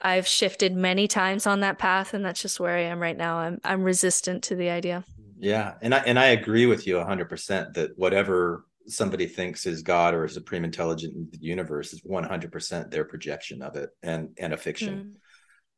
[0.00, 3.38] I've shifted many times on that path, and that's just where I am right now.
[3.38, 5.04] I'm I'm resistant to the idea.
[5.38, 5.74] Yeah.
[5.82, 10.14] And I and I agree with you hundred percent that whatever somebody thinks is God
[10.14, 13.90] or a supreme intelligent in the universe is one hundred percent their projection of it
[14.02, 15.16] and and a fiction.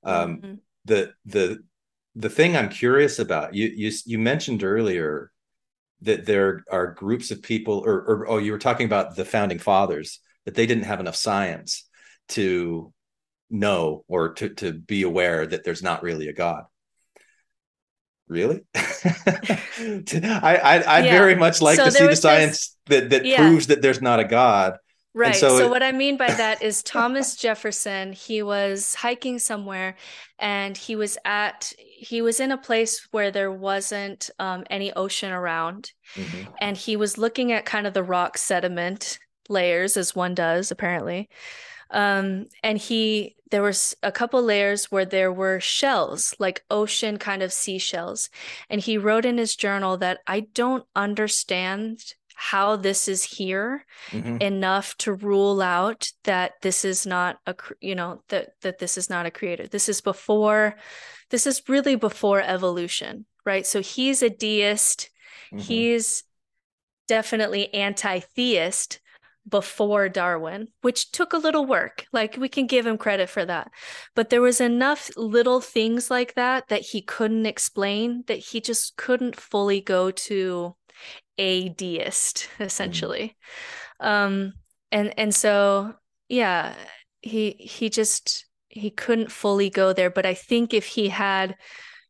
[0.05, 0.59] Um Mhm.
[0.85, 1.63] the the
[2.17, 5.31] the thing I'm curious about you you you mentioned earlier
[6.03, 9.59] that there are groups of people or, or oh you were talking about the founding
[9.59, 11.89] fathers that they didn't have enough science
[12.31, 12.93] to
[13.51, 16.65] know or to to be aware that there's not really a god
[18.29, 21.19] really i i i Yeah.
[21.19, 23.39] very much like So to see the was this- science that that Yeah.
[23.39, 24.79] proves that there's not a god
[25.15, 25.35] Right.
[25.37, 29.97] so So, it- what I mean by that is Thomas Jefferson, he was hiking somewhere
[30.39, 35.31] and he was at, he was in a place where there wasn't um, any ocean
[35.31, 35.91] around.
[36.15, 36.47] Mhm.
[36.63, 39.19] And he was looking at kind of the rock sediment
[39.51, 41.29] layers, as one does, apparently.
[41.93, 47.43] Um, and he, there was a couple layers where there were shells, like ocean kind
[47.43, 48.31] of seashells.
[48.71, 54.43] And he wrote in his journal that I don't understand how this is here Mhm.
[54.43, 59.09] enough to rule out that this is not a you know that that this is
[59.11, 60.75] not a creator this is before
[61.31, 65.11] this is really before evolution right so he's a deist
[65.53, 65.63] Mhm.
[65.63, 66.25] he's
[67.09, 69.01] definitely anti-theist
[69.49, 73.71] before Darwin which took a little work like we can give him credit for that.
[74.15, 78.97] But there was enough little things like that that he couldn't explain that he just
[78.97, 80.77] couldn't fully go to
[81.39, 83.37] a deist essentially.
[83.99, 84.55] Um
[84.93, 85.95] and and so
[86.29, 86.75] yeah
[87.21, 90.11] he he just he couldn't fully go there.
[90.11, 91.57] But i think if he had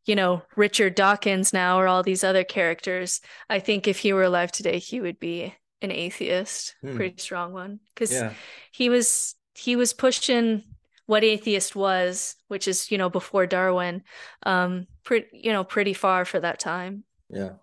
[0.05, 4.23] you know richard dawkins now or all these other characters i think if he were
[4.23, 6.95] alive today he would be an atheist Hmm.
[6.95, 8.33] pretty strong one because yeah
[8.71, 10.63] he was he was pushing
[11.05, 14.03] what atheist was which is you know before darwin
[14.43, 17.53] um pretty you know pretty far for that time Yeah.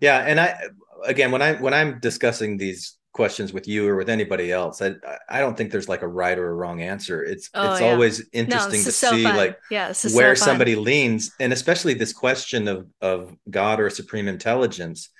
[0.00, 0.58] Yeah, and I
[1.04, 4.82] again when I when I'm discussing these questions with you or with anybody else.
[4.82, 4.94] I
[5.28, 7.22] I don't think there's like a right or a wrong answer.
[7.22, 7.86] It's Oh, it's yeah.
[7.92, 9.36] always interesting this to so see fun.
[9.36, 14.28] like yeah, where so somebody leans and especially this question of of god or supreme
[14.28, 15.10] intelligence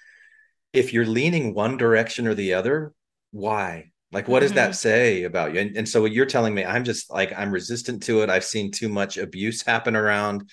[0.77, 2.93] if you're leaning one direction or the other
[3.33, 3.93] why?
[4.13, 4.57] Like what does Mm-hmm.
[4.57, 5.61] that say about you?
[5.61, 8.31] And, and so what you're telling me i'm just like i'm resistant to it.
[8.31, 10.49] I've seen too much abuse happen around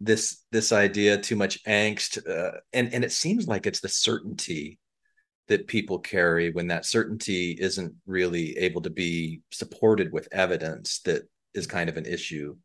[0.00, 4.78] this this idea too much angst uh, and and it seems like it's the certainty
[5.48, 11.22] that people carry when that certainty isn't really able to be supported with evidence that
[11.54, 12.56] is kind of an issue.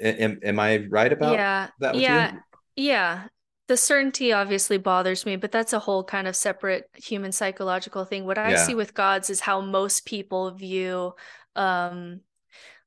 [0.00, 2.40] Am, am i right about yeah, that yeah, you?
[2.76, 3.24] Yeah.
[3.66, 8.26] The certainty obviously bothers me, but that's a whole kind of separate human psychological thing.
[8.26, 8.56] What I Yeah.
[8.56, 11.14] see with gods is how most people view
[11.56, 12.20] um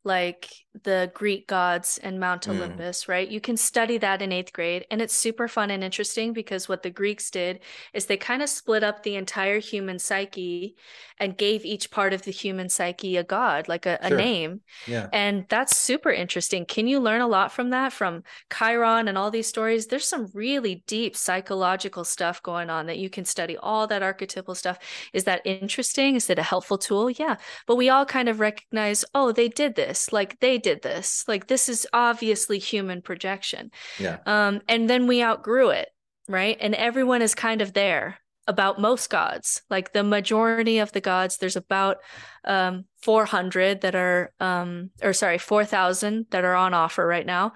[0.07, 0.49] like
[0.83, 2.51] the Greek gods and Mount Mm.
[2.51, 3.27] Olympus, right?
[3.27, 6.83] You can study that in eighth grade, and it's super fun and interesting because what
[6.83, 7.59] the Greeks did
[7.93, 10.75] is they kind of split up the entire human psyche
[11.19, 14.61] and gave each part of the human psyche a god, like a, a name.
[14.85, 16.65] yeah And that's super interesting.
[16.65, 17.91] Can you learn a lot from that?
[17.91, 18.23] From
[18.55, 19.87] Chiron and all these stories?
[19.87, 24.53] There's some really deep psychological stuff going on that you can study, all that archetypal
[24.55, 24.77] stuff.
[25.11, 26.15] Is that interesting?
[26.15, 27.09] Is it a helpful tool?
[27.09, 27.37] Yeah.
[27.65, 29.96] But we all kind of recognize, oh, they did this.
[30.11, 31.23] Like they did this.
[31.27, 33.71] Like this is obviously human projection.
[33.97, 35.89] yeah Um, and then we outgrew it,
[36.27, 36.57] right?
[36.59, 39.61] And everyone is kind of there about most gods.
[39.69, 41.97] Like the majority of the gods, there's about
[42.45, 47.53] um 400 that are um or sorry, 4,000 that are on offer right now.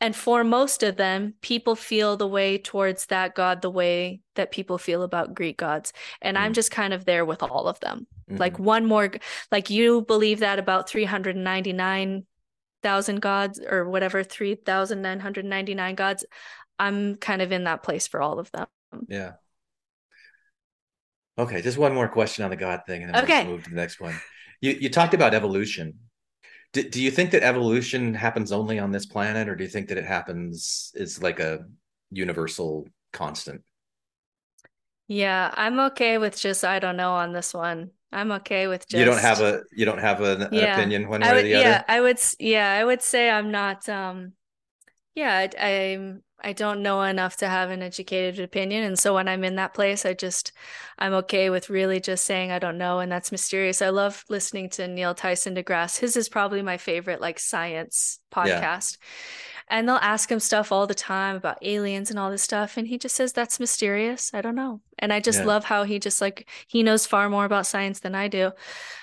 [0.00, 4.50] And for most of them, people feel the way towards that god the way that
[4.50, 5.92] people feel about Greek gods.
[6.22, 6.54] And I'm Mm.
[6.54, 8.06] just kind of there with all of them.
[8.38, 8.58] Like Mhm.
[8.58, 9.12] one more
[9.52, 16.24] like you believe that about 399,000 gods or whatever 3,999 gods.
[16.78, 18.66] I'm kind of in that place for all of them.
[19.08, 19.32] yeah
[21.38, 23.76] okay just one more question on the god thing and then we'll move to the
[23.76, 24.22] next one
[24.60, 25.94] you you talked about evolution
[26.72, 29.88] do, do you think that evolution happens only on this planet or do you think
[29.88, 31.64] that it happens is like a
[32.10, 33.62] universal constant
[35.08, 37.90] Yeah, I'm okay with just I don't know on this one.
[38.12, 40.64] I'm okay with just you don't have a you don't have an, an Yeah.
[40.64, 43.28] opinion one I way or would, the other yeah, I would, yeah, I would say
[43.30, 44.32] I'm not, um,
[45.14, 48.84] yeah, I, I'm, I don't know enough to have an educated opinion.
[48.84, 50.52] And so when I'm in that place, I just,
[50.98, 53.00] I'm okay with really just saying I don't know.
[53.00, 53.82] And that's mysterious.
[53.82, 56.00] I love listening to Neil Tyson deGrasse.
[56.00, 58.66] His is probably my favorite, like, science Yeah.
[59.70, 62.76] And they'll ask him stuff all the time about aliens and all this stuff.
[62.76, 64.34] And he just says, that's mysterious.
[64.34, 64.80] I don't know.
[64.98, 65.46] And I just Yeah.
[65.46, 68.50] love how he just like, he knows far more about science than I do.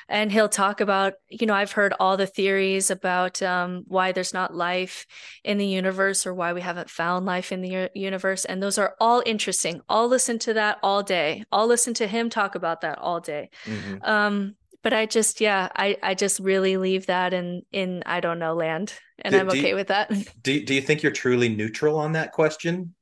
[0.09, 4.34] And he'll talk about, you know, I've heard all the theories about um, why there's
[4.34, 5.05] not life
[5.43, 8.45] in the universe or why we haven't found life in the universe.
[8.45, 9.82] And those are all interesting.
[9.89, 11.43] I'll listen to that all day.
[11.51, 13.49] I'll listen to him talk about that all day.
[13.65, 14.07] Mhm.
[14.07, 14.55] Um,
[14.88, 18.54] but I just, yeah, I, I just really leave that in, in, I don't know,
[18.54, 18.94] land.
[19.20, 20.10] And Do- I'm do you- okay with that.
[20.42, 22.96] do, do you think you're truly neutral on that question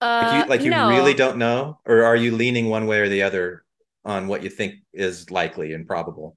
[0.00, 0.88] Uh, like you like you no.
[0.90, 3.64] really don't know or are you leaning one way or the other
[4.04, 6.36] on what you think is likely and probable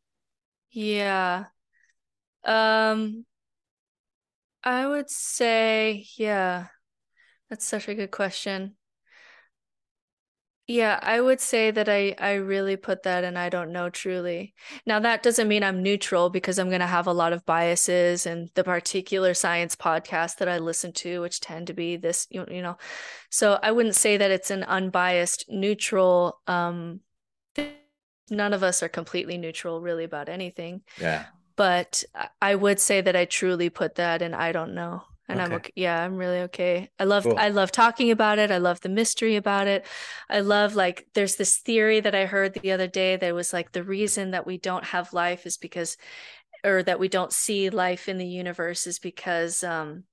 [0.71, 1.45] Yeah.
[2.43, 3.25] Um,
[4.63, 6.69] I would say, yeah,
[7.49, 8.77] that's such a good question.
[10.67, 14.53] Yeah, I would say that I I really put that in I don't know truly.
[14.85, 18.25] Now that doesn't mean I'm neutral because I'm going to have a lot of biases
[18.25, 22.45] and the particular science podcasts that I listen to, which tend to be this, you
[22.49, 22.77] you know.
[23.31, 27.01] So I wouldn't say that it's an unbiased, neutral, um,
[28.29, 31.25] none of us are completely neutral really about anything yeah
[31.57, 35.03] but I- I would say that I truly put that in I don't know.
[35.31, 35.55] And I'm Okay.
[35.55, 35.71] okay.
[35.75, 36.91] Yeah, I'm really okay.
[36.99, 37.37] I love Cool.
[37.37, 38.51] I love talking about it.
[38.51, 39.85] I love the mystery about it.
[40.29, 43.71] I love like there's this theory that I heard the other day that was like
[43.71, 45.97] the reason that we don't have life is because
[46.63, 50.05] or that we don't see life in the universe is because um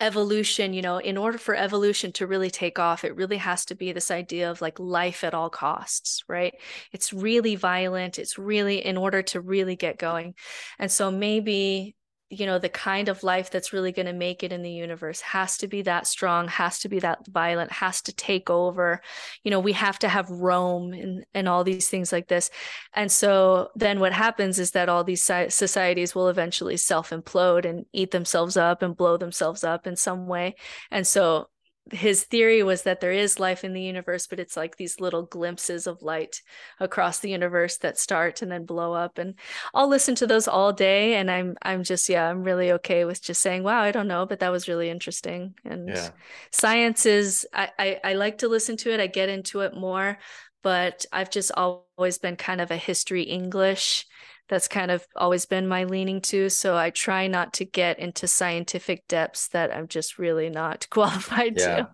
[0.00, 3.74] evolution, you know, in order for evolution to really take off, it really has to
[3.74, 6.54] be this idea of like life at all costs, right?
[6.92, 8.18] It's really violent.
[8.18, 10.34] It's really in order to really get going.
[10.78, 11.96] And so maybe,
[12.30, 15.20] you know, the kind of life that's really going to make it in the universe
[15.22, 19.00] has to be that strong, has to be that violent, has to take over.
[19.44, 22.50] You know, we have to have Rome and, and all these things like this.
[22.92, 27.86] And so then what happens is that all these societies will eventually self implode and
[27.94, 30.56] eat themselves up and blow themselves up in some way.
[30.90, 31.48] And so
[31.92, 35.22] his theory was that there is life in the universe, but it's like these little
[35.22, 36.42] glimpses of light
[36.80, 39.18] across the universe that start and then blow up.
[39.18, 39.34] And
[39.74, 41.14] I'll listen to those all day.
[41.14, 44.26] And I'm I'm just yeah, I'm really okay with just saying, wow, I don't know,
[44.26, 45.54] but that was really interesting.
[45.64, 46.12] And Yeah.
[46.52, 49.00] science is I, I I like to listen to it.
[49.00, 50.18] I get into it more,
[50.62, 54.06] but I've just always been kind of a history English.
[54.48, 56.48] That's kind of always been my leaning to.
[56.48, 61.56] So I try not to get into scientific depths that I'm just really not qualified
[61.56, 61.76] Yeah.
[61.76, 61.88] to.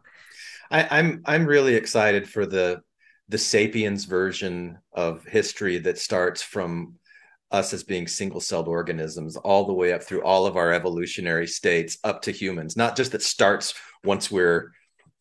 [0.71, 2.83] I, I'm I'm really excited for the
[3.29, 6.95] the sapiens version of history that starts from
[7.51, 11.99] us as being single-celled organisms all the way up through all of our evolutionary states
[12.03, 12.77] up to humans.
[12.77, 14.73] Not just that starts once we're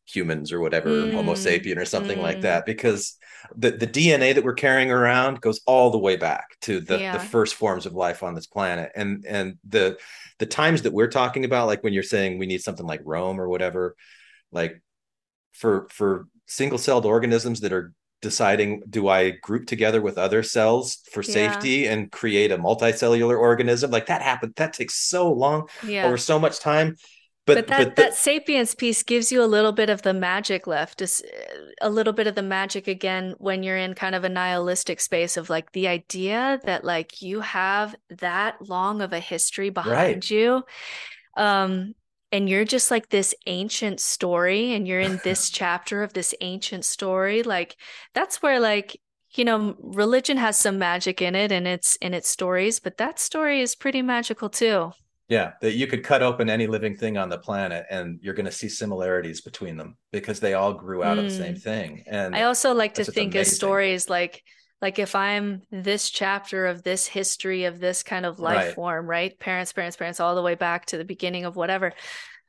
[0.06, 2.42] humans or whatever, Homo Mm, sapien or something like mm.
[2.42, 3.18] that, because
[3.56, 7.12] the, the DNA that we're carrying around goes all the way back to the, Yeah.
[7.14, 8.92] the first forms of life on this planet.
[8.96, 9.98] And and the
[10.40, 13.40] the times that we're talking about, like when you're saying we need something like Rome
[13.40, 13.96] or whatever,
[14.52, 14.82] like
[15.54, 21.22] for for single-celled organisms that are deciding do I group together with other cells for
[21.22, 21.34] Yeah.
[21.34, 23.92] safety and create a multicellular organism?
[23.92, 26.06] Like that happened, that takes so long Yeah.
[26.06, 26.96] over so much time.
[27.46, 30.14] But, But that but the- that sapiens piece gives you a little bit of the
[30.14, 31.22] magic left, is
[31.82, 35.36] a little bit of the magic again when you're in kind of a nihilistic space
[35.36, 40.64] of like the idea that like you have that long of a history behind you.
[41.36, 41.96] Um,
[42.32, 46.86] and you're just like this ancient story, and you're in this chapter of this ancient
[46.86, 47.44] story.
[47.44, 47.76] Like
[48.14, 49.00] that's where like
[49.36, 53.20] you know religion has some magic in it and its in its stories, but that
[53.20, 54.94] story is pretty magical too.
[55.34, 58.46] Yeah, that you could cut open any living thing on the planet and you're going
[58.46, 61.64] to see similarities between them because they all grew out of the same Mm.
[61.64, 62.04] thing.
[62.08, 64.44] And I also like to think of stories like
[64.82, 68.76] like if I'm this chapter of this history of this kind of life Right.
[68.76, 69.38] form, right?
[69.40, 71.94] Parents, parents, parents, all the way back to the beginning of whatever.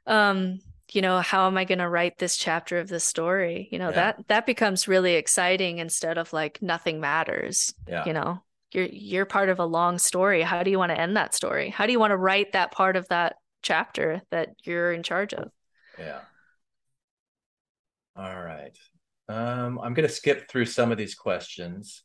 [0.06, 0.60] Um,
[0.92, 3.68] you know, how am I going to write this chapter of this story?
[3.72, 3.94] You know, Yeah.
[3.94, 7.74] that that becomes really exciting instead of like nothing matters.
[7.88, 8.43] yeah, You know,
[8.74, 10.42] you're you're part of a long story.
[10.42, 11.70] How do you want to end that story?
[11.70, 15.32] How do you want to write that part of that chapter that you're in charge
[15.34, 15.50] of?
[15.98, 16.20] yeah.
[18.16, 18.76] All right.
[19.28, 22.02] Um, I'm going to skip through some of these questions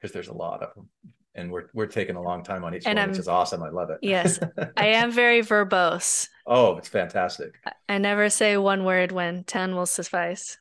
[0.00, 0.88] because there's a lot of them.
[1.36, 3.62] And we're we're taking a long time on each And one, which I'm- is awesome.
[3.62, 3.98] I love it.
[4.02, 4.40] Yes,
[4.76, 6.28] I am very verbose.
[6.46, 7.54] oh, it's fantastic.
[7.88, 10.58] I never say one word when 10 will suffice.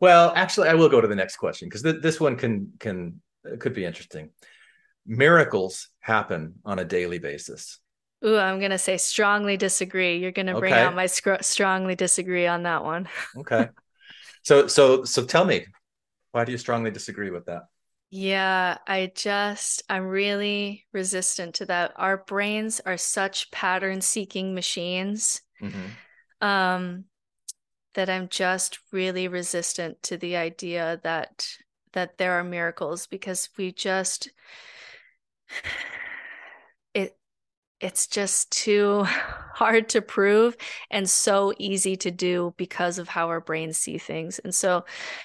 [0.00, 3.20] Well, actually, I will go to the next question because th- this one can can
[3.60, 4.30] could be interesting.
[5.06, 7.78] Miracles happen on a daily basis.
[8.24, 10.18] Ooh, I'm going to say strongly disagree.
[10.18, 10.84] You're going to bring Okay.
[10.84, 13.08] out my scr- strongly disagree on that one.
[13.36, 13.68] Okay.
[14.42, 15.66] so so so tell me,
[16.32, 17.64] why do you strongly disagree with that?
[18.10, 21.92] Yeah, I just, I'm really resistant to that.
[21.96, 25.98] Our brains are such pattern seeking machines Mhm.
[26.40, 27.04] um,
[27.94, 31.48] that I'm just really resistant to the idea that
[31.98, 34.30] that there are miracles because we just
[36.94, 37.18] it
[37.80, 39.02] it's just too
[39.54, 40.56] hard to prove
[40.92, 44.38] and so easy to do because of how our brains see things.
[44.38, 44.84] And so,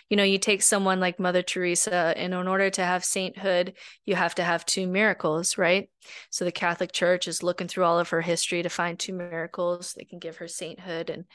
[0.10, 3.74] you know, you take someone like Mother Teresa, and in order to have sainthood,
[4.06, 5.90] you have to have two miracles, right?
[6.32, 9.94] So the Catholic Church is looking through all of her history to find two miracles
[9.94, 11.12] that can give her sainthood.
[11.12, 11.26] And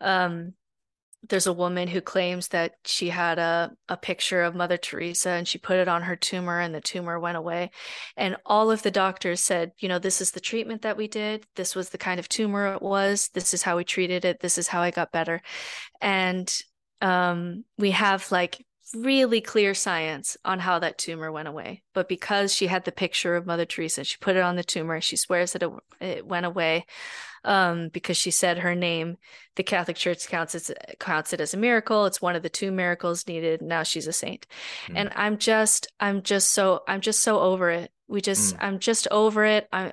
[0.00, 0.52] um,
[1.28, 5.46] there's a woman who claims that she had a, a picture of Mother Teresa and
[5.46, 7.70] she put it on her tumor and the tumor went away.
[8.16, 11.46] And all of the doctors said, you know, this is the treatment that we did.
[11.54, 13.28] This was the kind of tumor it was.
[13.34, 14.40] This is how we treated it.
[14.40, 15.42] This is how I got better.
[16.00, 16.52] And
[17.00, 18.64] um, we have like
[18.94, 21.82] really clear science on how that tumor went away.
[21.94, 25.00] But because she had the picture of Mother Teresa, she put it on the tumor.
[25.00, 25.70] She swears that it,
[26.00, 26.86] it went away
[27.44, 29.16] um, because she said her name.
[29.56, 32.06] The Catholic Church counts it counts it as a miracle.
[32.06, 33.62] It's one of the two miracles needed.
[33.62, 34.46] Now she's a saint,
[34.86, 34.96] Hmm.
[34.96, 37.90] and I'm just I'm just so I'm just so over it.
[38.08, 38.58] We just Mm.
[38.62, 39.68] I'm just over it.
[39.72, 39.92] I'm.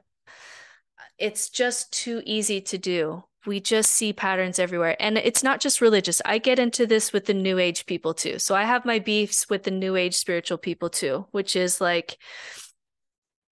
[1.17, 3.23] It's just too easy to do.
[3.45, 6.21] We just see patterns everywhere, and it's not just religious.
[6.25, 8.37] I get into this with the New Age people too.
[8.39, 12.17] So I have my beefs with the New Age spiritual people too, which is like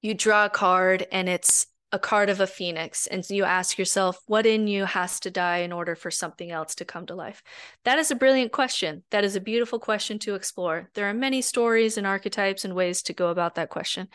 [0.01, 3.07] you draw a card and it's a card of a phoenix.
[3.07, 6.75] And you ask yourself what in you has to die in order for something else
[6.75, 7.41] to come to life?
[7.85, 9.03] That is a brilliant question.
[9.11, 10.89] That is a beautiful question to explore.
[10.95, 14.09] There are many stories and archetypes and ways to go about that question.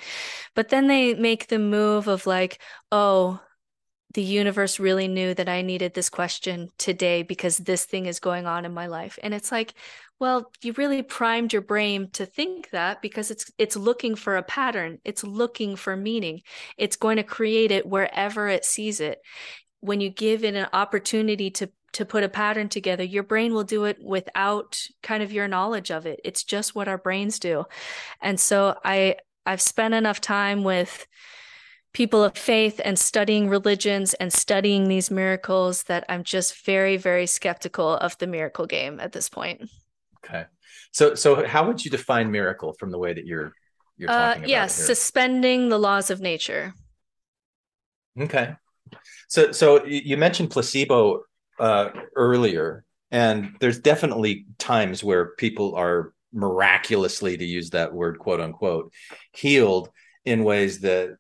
[0.55, 3.40] But then they make the move of like oh
[4.14, 8.47] the universe really knew that I needed this question today because this thing is going
[8.47, 9.18] on in my life.
[9.22, 9.74] And it's like,
[10.18, 14.43] well, you really primed your brain to think that because it's it's looking for a
[14.43, 14.98] pattern.
[15.05, 16.43] It's looking for meaning.
[16.76, 19.18] It's going to create it wherever it sees it.
[19.80, 23.64] When you give it an opportunity to to put a pattern together your brain will
[23.64, 27.64] do it without kind of your knowledge of it it's just what our brains do
[28.22, 29.14] and so i
[29.44, 31.06] i've spent enough time with
[31.93, 37.27] people of faith and studying religions and studying these miracles that i'm just very very
[37.27, 39.69] skeptical of the miracle game at this point
[40.24, 40.44] Okay.
[40.93, 43.52] So so how would you define miracle from the way that you're
[43.97, 46.74] you're uh talking about yes suspending the laws of nature
[48.20, 48.55] Okay.
[49.28, 51.23] So so you mentioned placebo
[51.59, 58.40] uh, earlier, and there's definitely times where people are miraculously, to use that word, quote
[58.40, 58.93] unquote,
[59.32, 59.90] healed
[60.24, 61.16] in ways that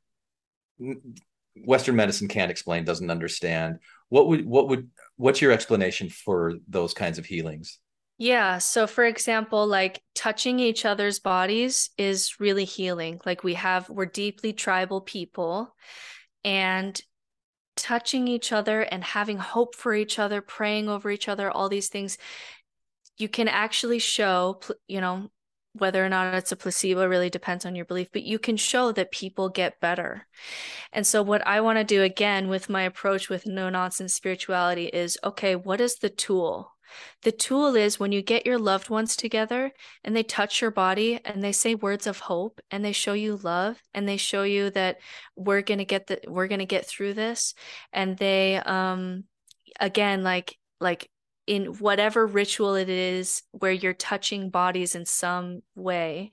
[1.56, 3.78] Western medicine can't explain, doesn't understand.
[4.08, 7.78] What would what would what's your explanation for those kinds of healings?
[8.18, 8.58] Yeah.
[8.58, 13.20] So, for example, like touching each other's bodies is really healing.
[13.26, 15.74] Like, we have, we're deeply tribal people,
[16.44, 17.00] and
[17.76, 21.88] touching each other and having hope for each other, praying over each other, all these
[21.88, 22.18] things,
[23.18, 25.30] you can actually show, you know,
[25.74, 28.92] whether or not it's a placebo really depends on your belief, but you can show
[28.92, 30.26] that people get better.
[30.92, 34.86] And so, what I want to do again with my approach with no nonsense spirituality
[34.86, 36.72] is okay, what is the tool?
[37.22, 39.72] The tool is when you get your loved ones together
[40.04, 43.36] and they touch your body and they say words of hope and they show you
[43.36, 44.98] love and they show you that
[45.36, 47.54] we're going to get the we're going to get through this
[47.92, 49.24] and they um
[49.80, 51.08] again like like
[51.46, 56.32] in whatever ritual it is where you're touching bodies in some way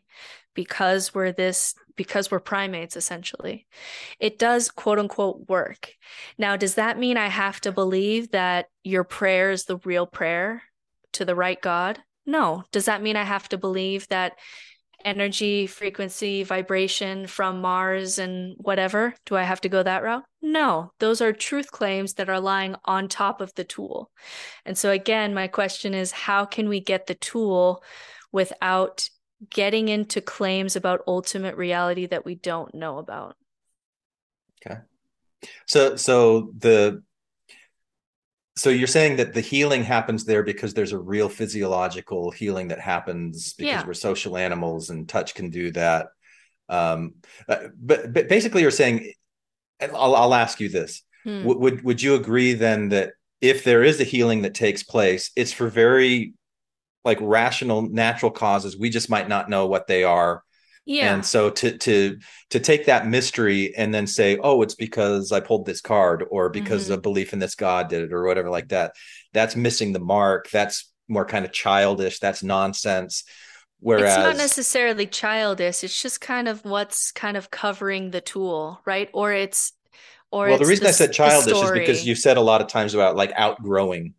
[0.53, 3.67] because we're this because we're primates essentially.
[4.19, 5.93] It does quote unquote work.
[6.37, 10.63] Now does that mean i have to believe that your prayer is the real prayer
[11.13, 11.99] to the right god?
[12.25, 12.63] No.
[12.71, 14.33] Does that mean i have to believe that
[15.05, 20.91] energy frequency vibration from mars and whatever do i have to go that route no
[20.99, 24.11] those are truth claims that are lying on top of the tool
[24.65, 27.83] and so again my question is how can we get the tool
[28.31, 29.09] without
[29.49, 33.35] getting into claims about ultimate reality that we don't know about.
[34.65, 34.81] Okay.
[35.65, 37.03] So so the
[38.59, 42.79] so you're saying that the healing happens there because there's a real physiological healing that
[42.79, 43.87] happens because Yeah.
[43.87, 46.07] we're social animals and touch can do that.
[46.69, 47.15] Um,
[47.47, 49.13] uh, but but basically, you're saying,
[49.81, 51.45] I'll I'll ask you this: Hmm.
[51.45, 55.31] would would would you agree then that if there is a healing that takes place,
[55.35, 56.33] it's for very
[57.05, 58.77] like rational, natural causes?
[58.77, 60.43] We just might not know what they are,
[60.89, 61.13] Yeah.
[61.13, 62.17] and so to to
[62.49, 66.49] to take that mystery and then say, oh, it's because I pulled this card or
[66.49, 66.95] because Mhm.
[66.95, 68.93] of belief in this God did it or whatever like that.
[69.33, 70.49] That's missing the mark.
[70.49, 72.19] That's more kind of childish.
[72.19, 73.23] That's nonsense.
[73.79, 75.83] Whereas it's not necessarily childish.
[75.83, 79.09] It's just kind of what's kind of covering the tool, right?
[79.13, 79.73] Or it's
[80.31, 82.09] or well, the it's reason I said childish is because story.
[82.09, 84.15] you said a lot of times about like outgrowing,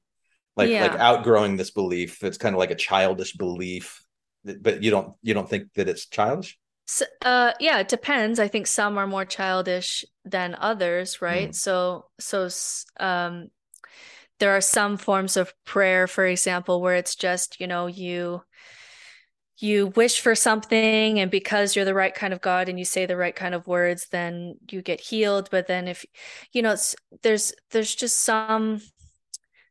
[0.56, 2.22] like like outgrowing this belief.
[2.24, 4.02] It's kind of like a childish belief,
[4.44, 6.58] but you don't you don't think that it's childish.
[6.90, 8.40] S uh, yeah, it depends.
[8.40, 11.50] I think some are more childish than others, right?
[11.50, 11.54] Mm.
[11.54, 12.48] So, so
[12.98, 13.48] um,
[14.40, 18.42] there are some forms of prayer, for example, where it's just, you know, you
[19.58, 23.04] you wish for something, and because you're the right kind of God and you say
[23.04, 25.48] the right kind of words, then you get healed.
[25.50, 26.04] But then if,
[26.52, 28.80] you know, it's, there's there's just some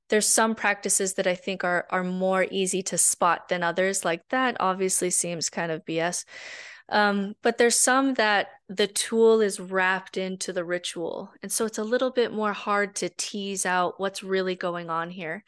[0.10, 4.06] there's some practices that I think are are more easy to spot than others.
[4.06, 6.24] Like that obviously seems kind of BS.
[6.90, 11.32] Um, but there's some that the tool is wrapped into the ritual.
[11.42, 15.10] And so it's a little bit more hard to tease out what's really going on
[15.10, 15.44] here.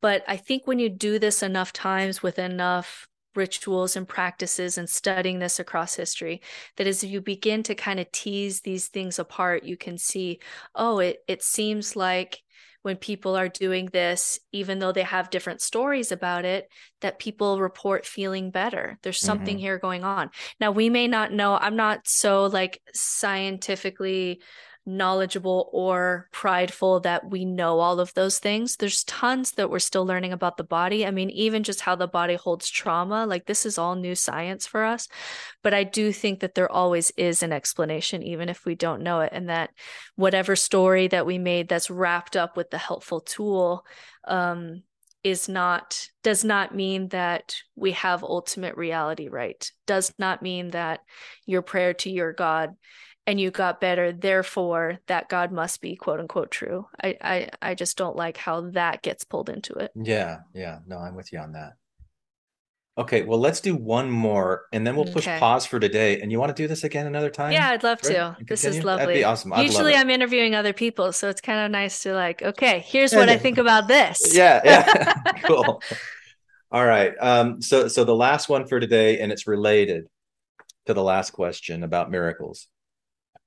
[0.00, 4.88] But I think when you do this enough times with enough rituals and practices and
[4.88, 6.40] studying this across history,
[6.76, 10.40] that as you begin to kind of tease these things apart, you can see,
[10.74, 12.42] oh, it, it seems like
[12.84, 16.68] when people are doing this, even though they have different stories about it,
[17.02, 18.98] that people report feeling better.
[19.02, 19.58] There's something Mhm.
[19.58, 20.30] here going on.
[20.60, 24.42] Now, we may not know, I'm not so like scientifically
[24.86, 28.76] knowledgeable or prideful that we know all of those things.
[28.76, 31.06] There's tons that we're still learning about the body.
[31.06, 34.66] I mean, even just how the body holds trauma, like this is all new science
[34.66, 35.08] for us.
[35.62, 39.20] But I do think that there always is an explanation, even if we don't know
[39.20, 39.70] it, and that
[40.16, 43.86] whatever story that we made that's wrapped up with the helpful tool
[44.26, 44.82] um,
[45.24, 51.00] is not does not mean that we have ultimate reality right does not mean that
[51.46, 52.76] your prayer to your god
[53.26, 57.74] and you got better therefore that god must be quote unquote true i i, I
[57.74, 60.80] just don't like how that gets pulled into it Yeah, yeah.
[60.86, 61.74] No, I'm with you on that.
[62.96, 65.40] Okay, well, let's do one more and then we'll push Okay.
[65.40, 66.20] pause for today.
[66.20, 67.52] And you want to do this again another time?
[67.52, 68.12] Yeah, I'd love Right?
[68.14, 68.36] to.
[68.38, 68.96] And This is continue?
[68.98, 69.52] That'd be awesome.
[69.52, 69.94] I'd Usually.
[69.96, 73.36] I'm interviewing other people, so it's kind of nice to like, okay, here's what I
[73.36, 74.32] think about this.
[74.36, 75.14] Yeah, yeah.
[75.42, 75.82] Cool.
[76.70, 77.14] All right.
[77.20, 80.06] Um, so so the last one for today, and it's related
[80.86, 82.68] to the last question about miracles.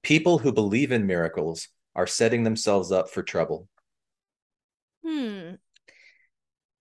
[0.03, 3.67] People who believe in miracles are setting themselves up for trouble.
[5.03, 5.55] Hmm.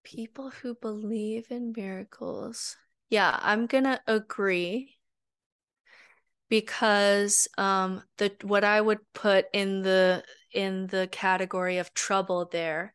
[0.04, 2.76] People who believe in miracles.
[3.10, 4.96] Yeah, I'm gonna agree
[6.48, 10.22] because um the what I would put in the
[10.52, 12.94] in the category of trouble there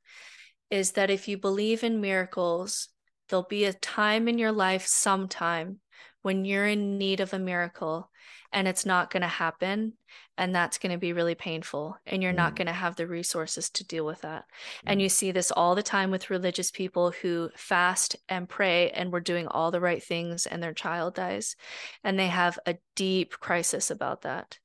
[0.69, 2.89] is that if you believe in miracles,
[3.27, 5.79] there'll be a time in your life sometime
[6.21, 8.10] when you're in need of a miracle
[8.53, 9.93] and it's not going to happen
[10.37, 12.57] and that's going to be really painful and you're not Mm.
[12.57, 14.45] going to have the resources to deal with that.
[14.85, 19.11] And you see this all the time with religious people who fast and pray and
[19.11, 21.55] we're doing all the right things and their child dies.
[22.03, 24.57] And they have a deep crisis about that.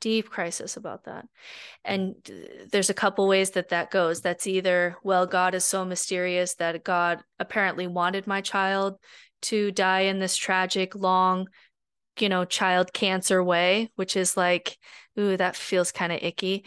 [0.00, 1.26] Deep crisis about that.
[1.84, 2.16] And
[2.72, 4.20] there's a couple ways that that goes.
[4.20, 8.98] That's either, well, God is so mysterious that God apparently wanted my child
[9.42, 11.48] to die in this tragic, long,
[12.18, 14.78] you know, child cancer way, which is like,
[15.18, 16.64] ooh, that feels kind of icky.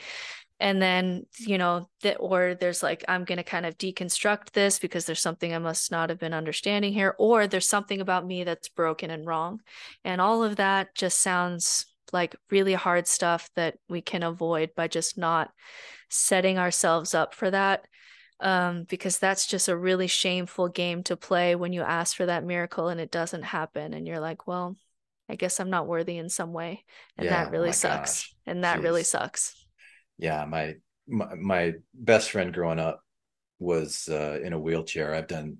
[0.59, 4.79] And then you know that or there's like i'm going to kind of deconstruct this
[4.79, 8.45] because there's something i must not have been understanding here or there's something about me
[8.45, 9.59] that's broken and wrong.
[10.05, 14.87] And all of that just sounds like really hard stuff that we can avoid by
[14.87, 15.51] just not
[16.09, 17.85] setting ourselves up for that
[18.39, 22.43] um, because that's just a really shameful game to play when you ask for that
[22.45, 23.93] miracle and it doesn't happen.
[23.93, 24.77] And you're like well
[25.29, 26.83] i guess i'm not worthy in some way
[27.17, 28.35] and Yeah, that really sucks gosh.
[28.45, 29.55] and that really sucks
[30.17, 30.75] Yeah, my
[31.07, 33.01] my, my best friend growing up
[33.59, 35.13] was uh, in a wheelchair.
[35.13, 35.57] I've done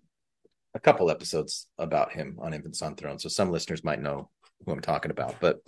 [0.74, 4.30] a couple episodes about him on Infants on Thrones, so some listeners might know
[4.66, 5.36] who I'm talking about.
[5.40, 5.60] But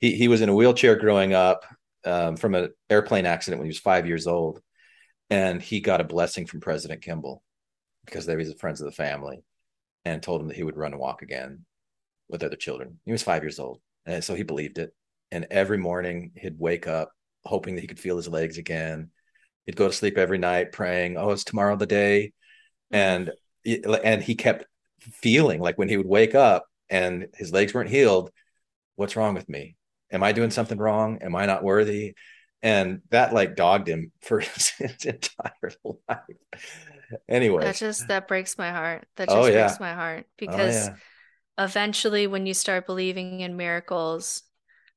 [0.00, 1.64] he he was in a wheelchair growing up
[2.04, 4.60] um, from an airplane accident when he was five years old,
[5.30, 7.42] and he got a blessing from President Kimball
[8.04, 9.42] because they was friends of the family,
[10.04, 11.64] and told him that he would run and walk again
[12.28, 12.98] with other children.
[13.04, 14.94] He was five years old, and so he believed it.
[15.30, 17.12] And every morning he'd wake up
[17.44, 19.10] hoping that he could feel his legs again.
[19.66, 22.32] He'd go to sleep every night praying, "Oh, it's tomorrow the day?"
[22.92, 23.30] Mm.
[23.66, 24.66] And and he kept
[25.00, 28.30] feeling like when he would wake up and his legs weren't healed,
[28.96, 29.76] what's wrong with me?
[30.10, 31.18] Am I doing something wrong?
[31.22, 32.14] Am I not worthy?
[32.62, 35.72] And that like dogged him for his, his entire
[36.08, 36.20] life.
[37.28, 39.06] Anyway, That just that breaks my heart.
[39.16, 39.52] That Oh, just yeah.
[39.52, 40.96] breaks my heart oh because yeah,
[41.58, 44.42] eventually when you start believing in miracles,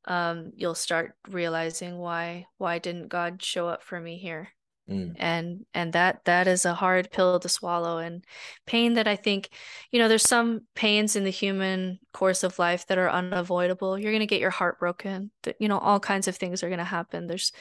[0.05, 4.49] um, you'll start realizing why why didn't God show up for me here?
[4.89, 5.15] Mm.
[5.19, 8.23] And and that that is a hard pill to swallow and
[8.65, 9.49] pain that I think,
[9.91, 13.99] you know, there's some pains in the human course of life that are unavoidable.
[13.99, 15.31] You're going to get your heart broken.
[15.59, 17.27] You know, all kinds of things are going to happen.
[17.27, 17.51] There's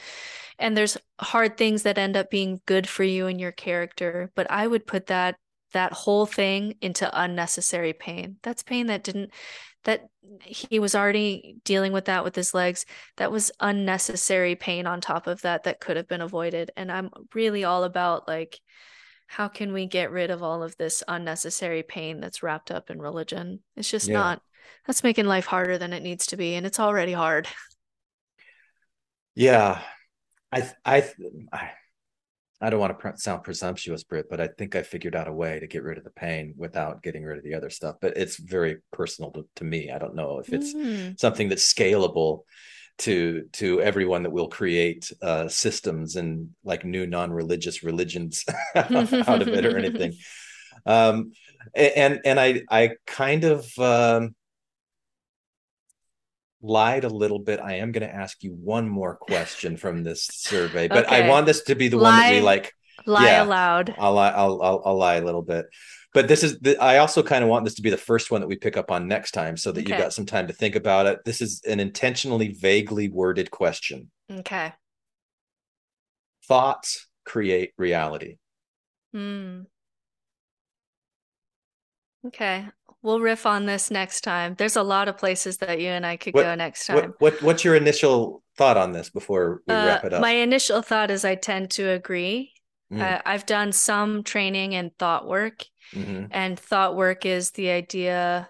[0.57, 4.49] and there's hard things that end up being good for you and your character, but
[4.49, 5.35] I would put that
[5.73, 8.37] that whole thing into unnecessary pain.
[8.43, 9.31] That's pain that didn't
[9.83, 10.07] that
[10.43, 12.85] he was already dealing with that with his legs.
[13.17, 16.71] That was unnecessary pain on top of that that could have been avoided.
[16.75, 18.59] And I'm really all about like
[19.27, 22.99] how can we get rid of all of this unnecessary pain that's wrapped up in
[23.01, 23.61] religion?
[23.75, 24.13] It's just Yeah.
[24.13, 24.41] not
[24.85, 27.47] that's making life harder than it needs to be and it's already hard.
[29.35, 29.81] yeah.
[30.51, 31.11] I I
[31.53, 31.71] I,
[32.59, 35.59] I don't want to sound presumptuous, Britt, but I think I figured out a way
[35.59, 37.97] to get rid of the pain without getting rid of the other stuff.
[38.01, 39.91] But it's very personal to, to me.
[39.91, 41.19] I don't know if it's Mhm.
[41.19, 42.43] something that's scalable
[42.99, 48.43] to to everyone that will create uh, systems and like new non-religious religions
[48.75, 50.13] out of it or anything.
[50.85, 51.31] Um,
[51.75, 54.35] and and I I kind of um,
[56.67, 57.59] lied a little bit.
[57.59, 61.45] I am going to ask you one more question from this survey, but I want
[61.45, 62.73] this to be the one that we like.
[63.05, 63.43] Lie Yeah.
[63.43, 63.95] aloud.
[63.97, 64.31] I'll lie.
[64.31, 65.67] I'll, I'll I'll lie a little bit,
[66.13, 66.59] but this is.
[66.59, 68.75] The, I also kind of want this to be the first one that we pick
[68.75, 71.19] up on next time, so that you've got some time to think about it.
[71.23, 74.11] This is an intentionally vaguely worded question.
[74.31, 74.73] Okay.
[76.45, 78.37] Thoughts create reality.
[79.13, 79.61] Hmm.
[82.25, 82.65] Okay.
[83.07, 84.55] We'll riff on this next time.
[84.57, 86.97] There's a lot of places that you and I could What- go next time.
[86.97, 90.19] What what what's your initial thought on this before we Uh, wrap it up?
[90.21, 92.51] my initial thought is I tend to agree.
[92.91, 92.99] Mm.
[93.01, 95.63] Uh, I've done some training in thought work,
[95.93, 96.27] Mhm.
[96.31, 98.49] and thought work is the idea.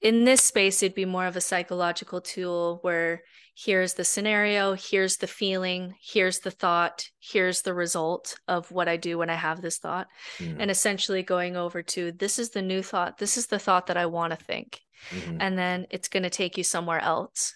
[0.00, 3.22] in this space, it'd be more of a psychological tool where
[3.54, 8.96] here's the scenario, here's the feeling, here's the thought, here's the result of what I
[8.96, 10.08] do when I have this thought.
[10.38, 10.56] Mm.
[10.58, 13.96] And essentially going over to this is the new thought, this is the thought that
[13.96, 14.80] I want to think.
[15.10, 15.36] Mhm.
[15.40, 17.54] And then it's going to take you somewhere else.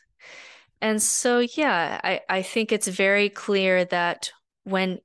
[0.80, 4.30] And so, yeah, I, I think it's very clear that
[4.64, 5.00] when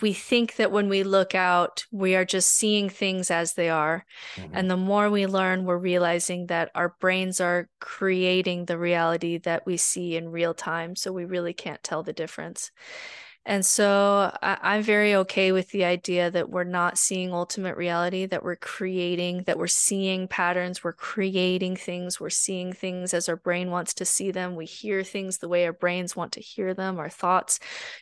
[0.00, 4.04] we think that when we look out, we are just seeing things as they are.
[4.36, 4.50] Mhm.
[4.52, 9.66] And the more we learn, we're realizing that our brains are creating the reality that
[9.66, 10.96] we see in real time.
[10.96, 12.70] So we really can't tell the difference.
[13.46, 18.26] And so I, I'm very okay with the idea that we're not seeing ultimate reality,
[18.26, 23.36] that we're creating, that we're seeing patterns, we're creating things, we're seeing things as our
[23.36, 24.54] brain wants to see them.
[24.54, 26.98] We hear things the way our brains want to hear them.
[26.98, 27.58] Our thoughts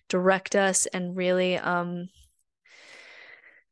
[0.09, 2.09] direct us and really um,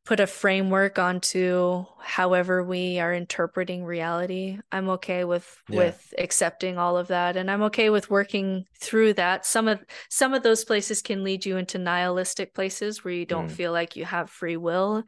[0.05, 4.59] put a framework onto however we are interpreting reality.
[4.71, 5.93] I'm okay with Yeah.
[5.93, 9.45] with accepting all of that and I'm okay with working through that.
[9.47, 13.49] Some of some of those places can lead you into nihilistic places where you don't
[13.49, 13.51] Mm.
[13.51, 15.03] feel like you have free will.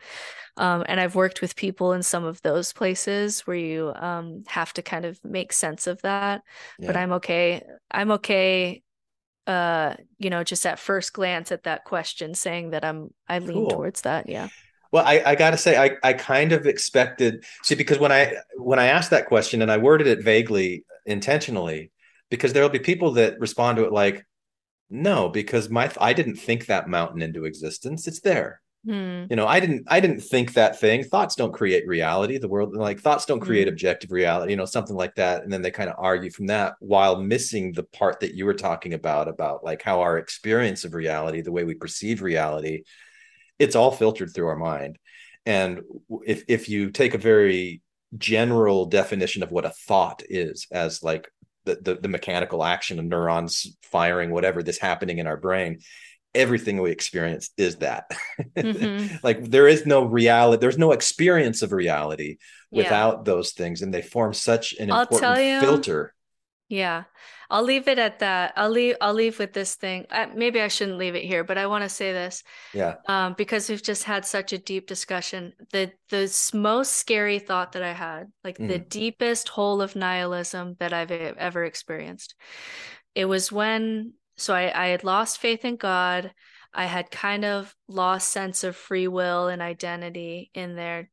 [0.58, 4.74] Um, and I've worked with people in some of those places where you um, have
[4.74, 6.44] to kind of make sense of that.
[6.86, 7.64] But I'm okay.
[7.92, 8.84] I'm okay
[9.48, 13.66] uh you know just at first glance at that question saying that i'm i lean
[13.66, 13.68] Cool.
[13.68, 14.50] towards that yeah
[14.92, 18.34] Well, I, I got to say, I, I kind of expected, see, because when I
[18.56, 21.92] when I asked that question and I worded it vaguely intentionally,
[22.30, 24.26] because there'll be people that respond to it like,
[24.90, 28.08] no, because my I didn't think that mountain into existence.
[28.08, 28.62] It's there.
[28.86, 29.26] Hmm.
[29.30, 31.04] You know, I didn't I didn't think that thing.
[31.04, 32.38] Thoughts don't create reality.
[32.38, 33.72] The world like thoughts don't create Mm.
[33.72, 35.44] objective reality, you know, something like that.
[35.44, 38.54] And then they kind of argue from that while missing the part that you were
[38.54, 42.84] talking about about like how our experience of reality, the way we perceive reality,
[43.60, 44.98] it's all filtered through our mind.
[45.46, 45.82] And
[46.26, 47.82] if if you take a very
[48.18, 51.30] general definition of what a thought is as like
[51.66, 55.80] the, the, the mechanical action of neurons firing whatever this happening in our brain
[56.34, 58.06] everything we experience is that
[58.56, 59.20] Mhm.
[59.24, 62.38] like there is no reality there's no experience of reality
[62.72, 62.84] Yeah.
[62.84, 66.14] without those things and they form such an I'll important filter
[66.70, 67.04] Yeah.
[67.50, 68.54] I'll leave it at that.
[68.56, 70.06] I'll leave I'll leave with this thing.
[70.10, 72.44] Uh, maybe I shouldn't leave it here, but I want to say this
[72.74, 75.54] yeah um, because we've just had such a deep discussion.
[75.72, 80.94] The the most scary thought that I had, like the deepest hole of nihilism that
[80.94, 82.36] I've ever experienced.
[83.16, 86.32] It was when so I, I had lost faith in God.
[86.74, 91.10] I had kind of lost sense of free will and identity in there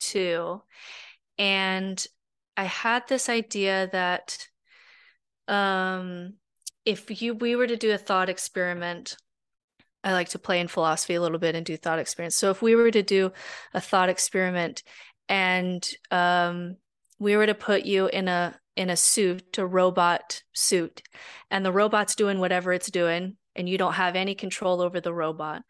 [0.00, 0.62] too.
[1.38, 2.04] And
[2.56, 4.48] I had this idea that
[5.48, 6.34] um
[6.84, 9.16] if you we were to do a thought experiment
[10.04, 12.36] I like to play in philosophy a little bit and do thought experiments.
[12.36, 13.32] So if we were to do
[13.74, 14.84] a thought experiment
[15.28, 16.76] and um
[17.18, 21.02] we were to put you in a in a suit, a robot suit,
[21.50, 25.12] and the robot's doing whatever it's doing and you don't have any control over the
[25.12, 25.62] robot.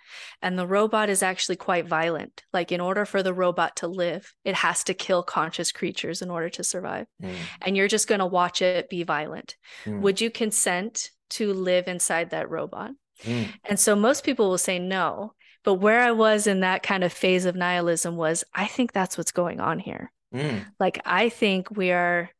[0.42, 2.44] And the robot is actually quite violent.
[2.52, 6.30] Like in order for the robot to live, it has to kill conscious creatures in
[6.30, 7.06] order to survive.
[7.22, 9.56] Mm, And you're just going to watch it be violent.
[9.84, 12.92] mm, Would you consent to live inside that robot?
[13.24, 13.48] mm.
[13.64, 15.32] And so most people will say no.
[15.64, 19.18] But where I was in that kind of phase of nihilism was, I think that's
[19.18, 20.12] what's going on here.
[20.34, 20.64] Mm.
[20.78, 22.30] Like, I think we are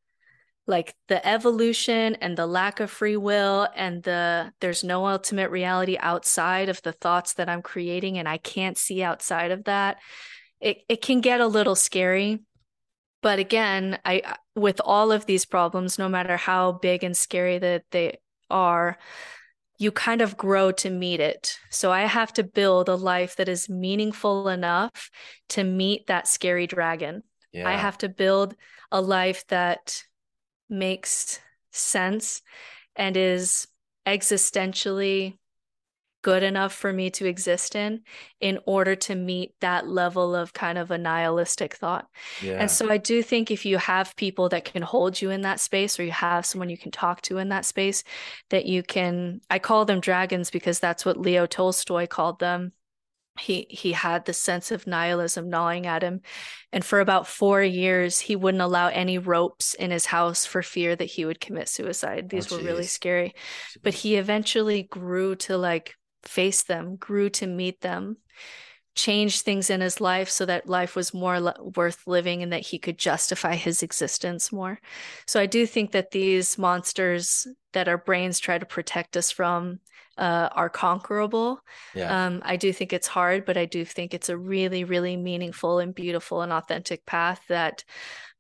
[0.68, 5.96] like the evolution and the lack of free will and the there's no ultimate reality
[5.98, 9.96] outside of the thoughts that I'm creating and I can't see outside of that.
[10.60, 12.40] It it can get a little scary.
[13.22, 17.84] But again, I with all of these problems, no matter how big and scary that
[17.90, 18.18] they
[18.50, 18.98] are,
[19.78, 21.58] you kind of grow to meet it.
[21.70, 25.10] So I have to build a life that is meaningful enough
[25.50, 27.22] to meet that scary dragon.
[27.66, 28.54] I have to build
[28.92, 30.02] a life that
[30.68, 31.40] makes
[31.72, 32.42] sense
[32.96, 33.68] and is
[34.06, 35.36] existentially
[36.22, 38.00] good enough for me to exist in
[38.40, 42.08] in order to meet that level of kind of a nihilistic thought.
[42.40, 45.42] yeah And so I do think if you have people that can hold you in
[45.42, 48.02] that space or you have someone you can talk to in that space
[48.50, 52.72] that you can I call them dragons because that's what Leo Tolstoy called them.
[53.38, 56.20] He he had the sense of nihilism gnawing at him.
[56.72, 60.94] And for about 4 years he wouldn't allow any ropes in his house for fear
[60.96, 62.24] that he would commit suicide.
[62.24, 63.34] Oh, these were really scary.
[63.82, 65.94] But he eventually grew to like
[66.24, 68.18] face them, grew to meet them,
[68.94, 72.66] changed things in his life so that life was more le- worth living and that
[72.66, 74.80] he could justify his existence more.
[75.26, 79.78] So I do think that these monsters that our brains try to protect us from,
[80.18, 81.60] uh, are conquerable.
[81.94, 82.26] Yeah.
[82.26, 85.78] Um, I do think it's hard, but I do think it's a really, really meaningful
[85.78, 87.84] and beautiful and authentic path that,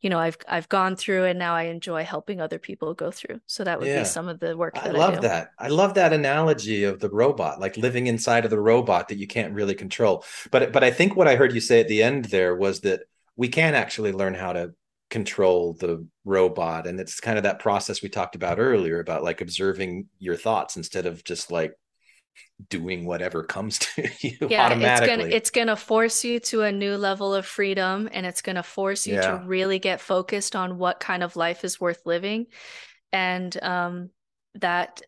[0.00, 3.40] you know, I've I've gone through and now I enjoy helping other people go through.
[3.46, 4.00] So that would Yeah.
[4.00, 5.22] be some of the work I that I, love do.
[5.22, 5.52] that.
[5.58, 9.26] I love that analogy of the robot, like living inside of the robot that you
[9.26, 10.24] can't really control.
[10.50, 13.02] But but I think what I heard you say at the end there was that
[13.36, 14.74] we can actually learn how to
[15.10, 16.86] control the robot.
[16.86, 20.76] And it's kind of that process we talked about earlier about like observing your thoughts
[20.76, 21.72] instead of just like
[22.68, 26.96] doing whatever comes to you yeah it's gonna it's gonna force you to a new
[26.96, 29.38] level of freedom and it's gonna force you Yeah.
[29.38, 32.46] to really get focused on what kind of life is worth living.
[33.12, 34.10] And um
[34.56, 35.02] that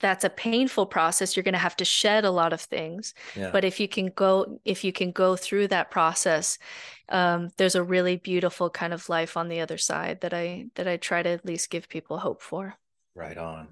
[0.00, 1.36] that's a painful process.
[1.36, 3.14] You're gonna have to shed a lot of things.
[3.34, 3.50] Yeah.
[3.50, 6.58] but if you can go if you can go through that process
[7.08, 10.88] um there's a really beautiful kind of life on the other side that i that
[10.88, 12.74] i try to at least give people hope for
[13.14, 13.68] Right on.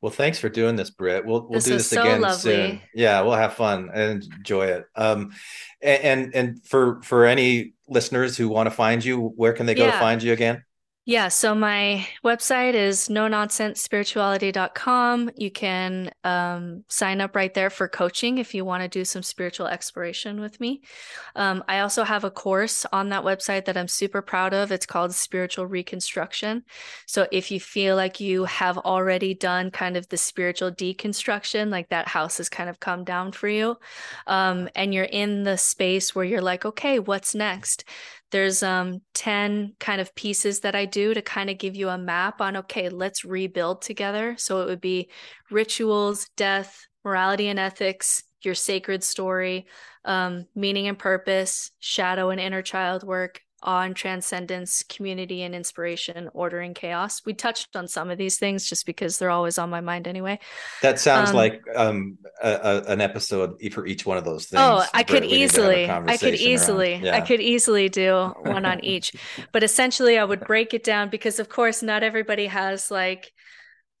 [0.00, 1.26] Well, thanks for doing this, Britt.
[1.26, 2.38] We'll we'll This do this so again lovely.
[2.38, 2.80] soon.
[2.94, 4.84] Yeah, we'll have fun and enjoy it.
[4.94, 5.32] Um,
[5.82, 9.86] and and for for any listeners who want to find you, where can they go
[9.86, 10.62] to find you again?
[11.08, 15.30] Yeah, so my website is no nonsense spirituality.com.
[15.36, 19.22] You can um, sign up right there for coaching if you want to do some
[19.22, 20.82] spiritual exploration with me.
[21.34, 24.70] Um, I also have a course on that website that I'm super proud of.
[24.70, 26.62] It's called Spiritual Reconstruction.
[27.06, 31.88] So if you feel like you have already done kind of the spiritual deconstruction, like
[31.88, 33.78] that house has kind of come down for you,
[34.26, 37.84] um, and you're in the space where you're like, okay, what's next?
[38.30, 41.98] There's um 10 kind of pieces that I do to kind of give you a
[41.98, 44.36] map on okay, let's rebuild together.
[44.38, 45.10] So it would be
[45.50, 49.66] rituals, death, morality and ethics, your sacred story,
[50.04, 56.28] um, meaning and purpose, shadow and inner child work, awe and transcendence, community and inspiration,
[56.34, 57.22] order and chaos.
[57.26, 60.38] We touched on some of these things just because they're always on my mind anyway.
[60.80, 64.56] That sounds Um, like um a, a, an episode for each one of those things.
[64.56, 67.88] Oh, I could We need to have a easily, I could easily, I could easily
[67.88, 69.12] do one on each.
[69.52, 73.32] But essentially, I would break it down because, of course, not everybody has like,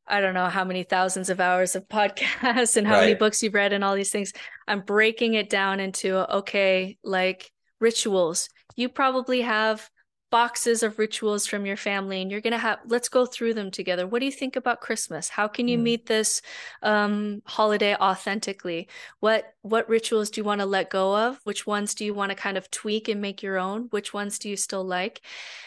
[0.06, 3.54] I don't know how many thousands of hours of podcasts and how many books you've
[3.54, 4.32] read and all these things.
[4.68, 8.48] I'm breaking it down into, okay, like rituals.
[8.78, 9.90] You probably have
[10.30, 13.70] boxes of rituals from your family and you're going to have let's go through them
[13.70, 14.06] together.
[14.06, 15.30] What do you think about christmas?
[15.30, 15.82] How can you Mm.
[15.82, 16.42] meet this
[16.82, 18.88] um holiday authentically?
[19.20, 21.40] What what rituals do you want to let go of?
[21.44, 23.88] Which ones do you want to kind of tweak and make your own?
[23.90, 25.22] Which ones do you still like?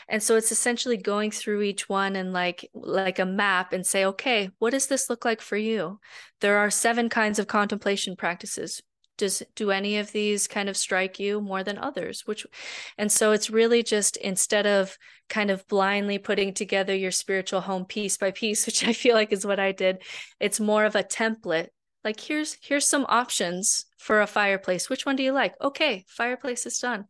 [0.07, 4.05] And so it's essentially going through each one and like like a map and say
[4.05, 5.99] okay what does this look like for you?
[6.41, 8.81] There are seven kinds of contemplation practices
[9.21, 12.27] does do any of these kind of strike you more than others?
[12.27, 12.45] Which
[12.97, 14.97] and so it's really just instead of
[15.29, 19.31] kind of blindly putting together your spiritual home piece by piece which i feel like
[19.31, 20.03] is what i did
[20.41, 21.69] it's more of a template.
[22.03, 26.65] Like here's here's some options for a fireplace which one do you like okay fireplace
[26.65, 27.05] is done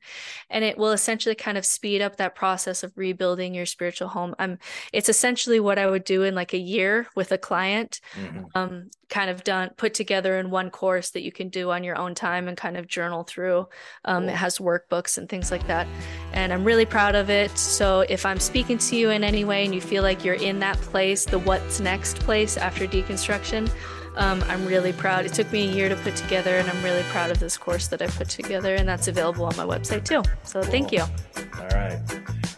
[0.50, 4.36] and it will essentially kind of speed up that process of rebuilding your spiritual home
[4.40, 4.58] um
[4.92, 8.46] it's essentially what i would do in like a year with a client Mhm.
[8.56, 11.98] um, kind of done put together in one course that you can do on your
[11.98, 13.68] own time and kind of journal through.
[14.06, 15.86] Um, It has workbooks and things like that,
[16.34, 17.52] and I'm really proud of it.
[17.58, 20.60] So if I'm speaking to you in any way and you feel like you're in
[20.60, 23.70] that place, the what's next place after deconstruction.
[24.16, 25.26] Um, I'm really proud.
[25.26, 27.88] It took me a year to put together, and I'm really proud of this course
[27.88, 30.24] that I put together, and that's available on my website too.
[30.44, 31.02] So thank you.
[31.02, 32.00] All right.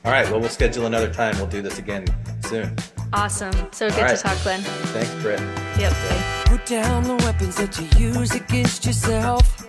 [0.05, 0.29] All right.
[0.29, 1.37] Well, we'll schedule another time.
[1.37, 2.05] We'll do this again
[2.43, 2.75] soon.
[3.13, 3.53] Awesome.
[3.71, 4.17] So good right.
[4.17, 4.61] to talk, Glenn.
[4.61, 5.39] Thanks, Britt.
[5.79, 5.91] Yep.
[5.91, 6.43] Bye.
[6.45, 9.67] Put down the weapons that you use against yourself.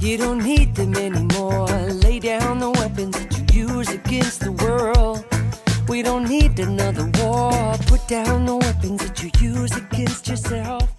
[0.00, 1.66] You don't need them anymore.
[1.66, 5.24] Lay down the weapons that you use against the world.
[5.88, 7.52] We don't need another war.
[7.86, 10.90] Put down the weapons that you use against yourself.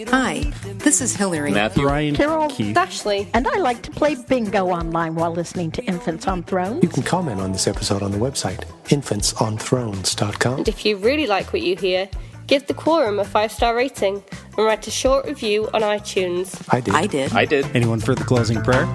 [0.00, 1.52] You don't Hi, this is Hillary.
[1.52, 2.74] Matthew, Ryan, Carol Keith.
[2.74, 6.82] Dashley, and I like to play bingo online while listening to Infants on Thrones.
[6.82, 10.56] You can comment on this episode on the website, infantsonthrones.com.
[10.56, 12.08] And if you really like what you hear,
[12.46, 14.24] give the Quorum a five star rating
[14.56, 16.66] and write a short review on iTunes.
[16.72, 16.94] I did.
[16.94, 17.32] I did.
[17.34, 17.66] I did.
[17.76, 18.86] Anyone for the closing prayer?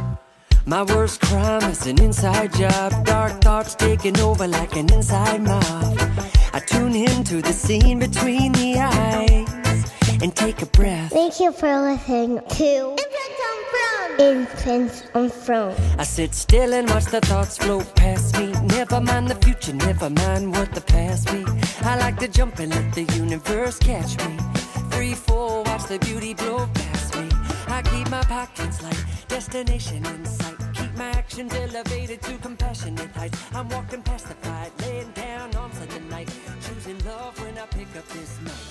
[0.66, 3.06] My worst crime is an inside job.
[3.06, 6.00] Dark thoughts taking over like an inside mob.
[6.52, 9.45] I tune into the scene between the eyes
[10.22, 11.12] and take a breath.
[11.12, 12.96] Thank you for listening to
[14.20, 15.76] Infants on Throne.
[15.98, 18.52] I sit still and watch the thoughts float past me.
[18.64, 21.44] Never mind the future, never mind what the past be.
[21.82, 24.38] I like to jump and let the universe catch me.
[24.92, 27.30] Free fall, watch the beauty blow past me.
[27.68, 30.56] I keep my pockets light, destination in sight.
[30.74, 33.38] Keep my actions elevated to compassionate heights.
[33.54, 36.30] I'm walking past the fight, laying down on Sunday night.
[36.62, 38.54] Choosing love when I pick up this mic.
[38.54, 38.65] So we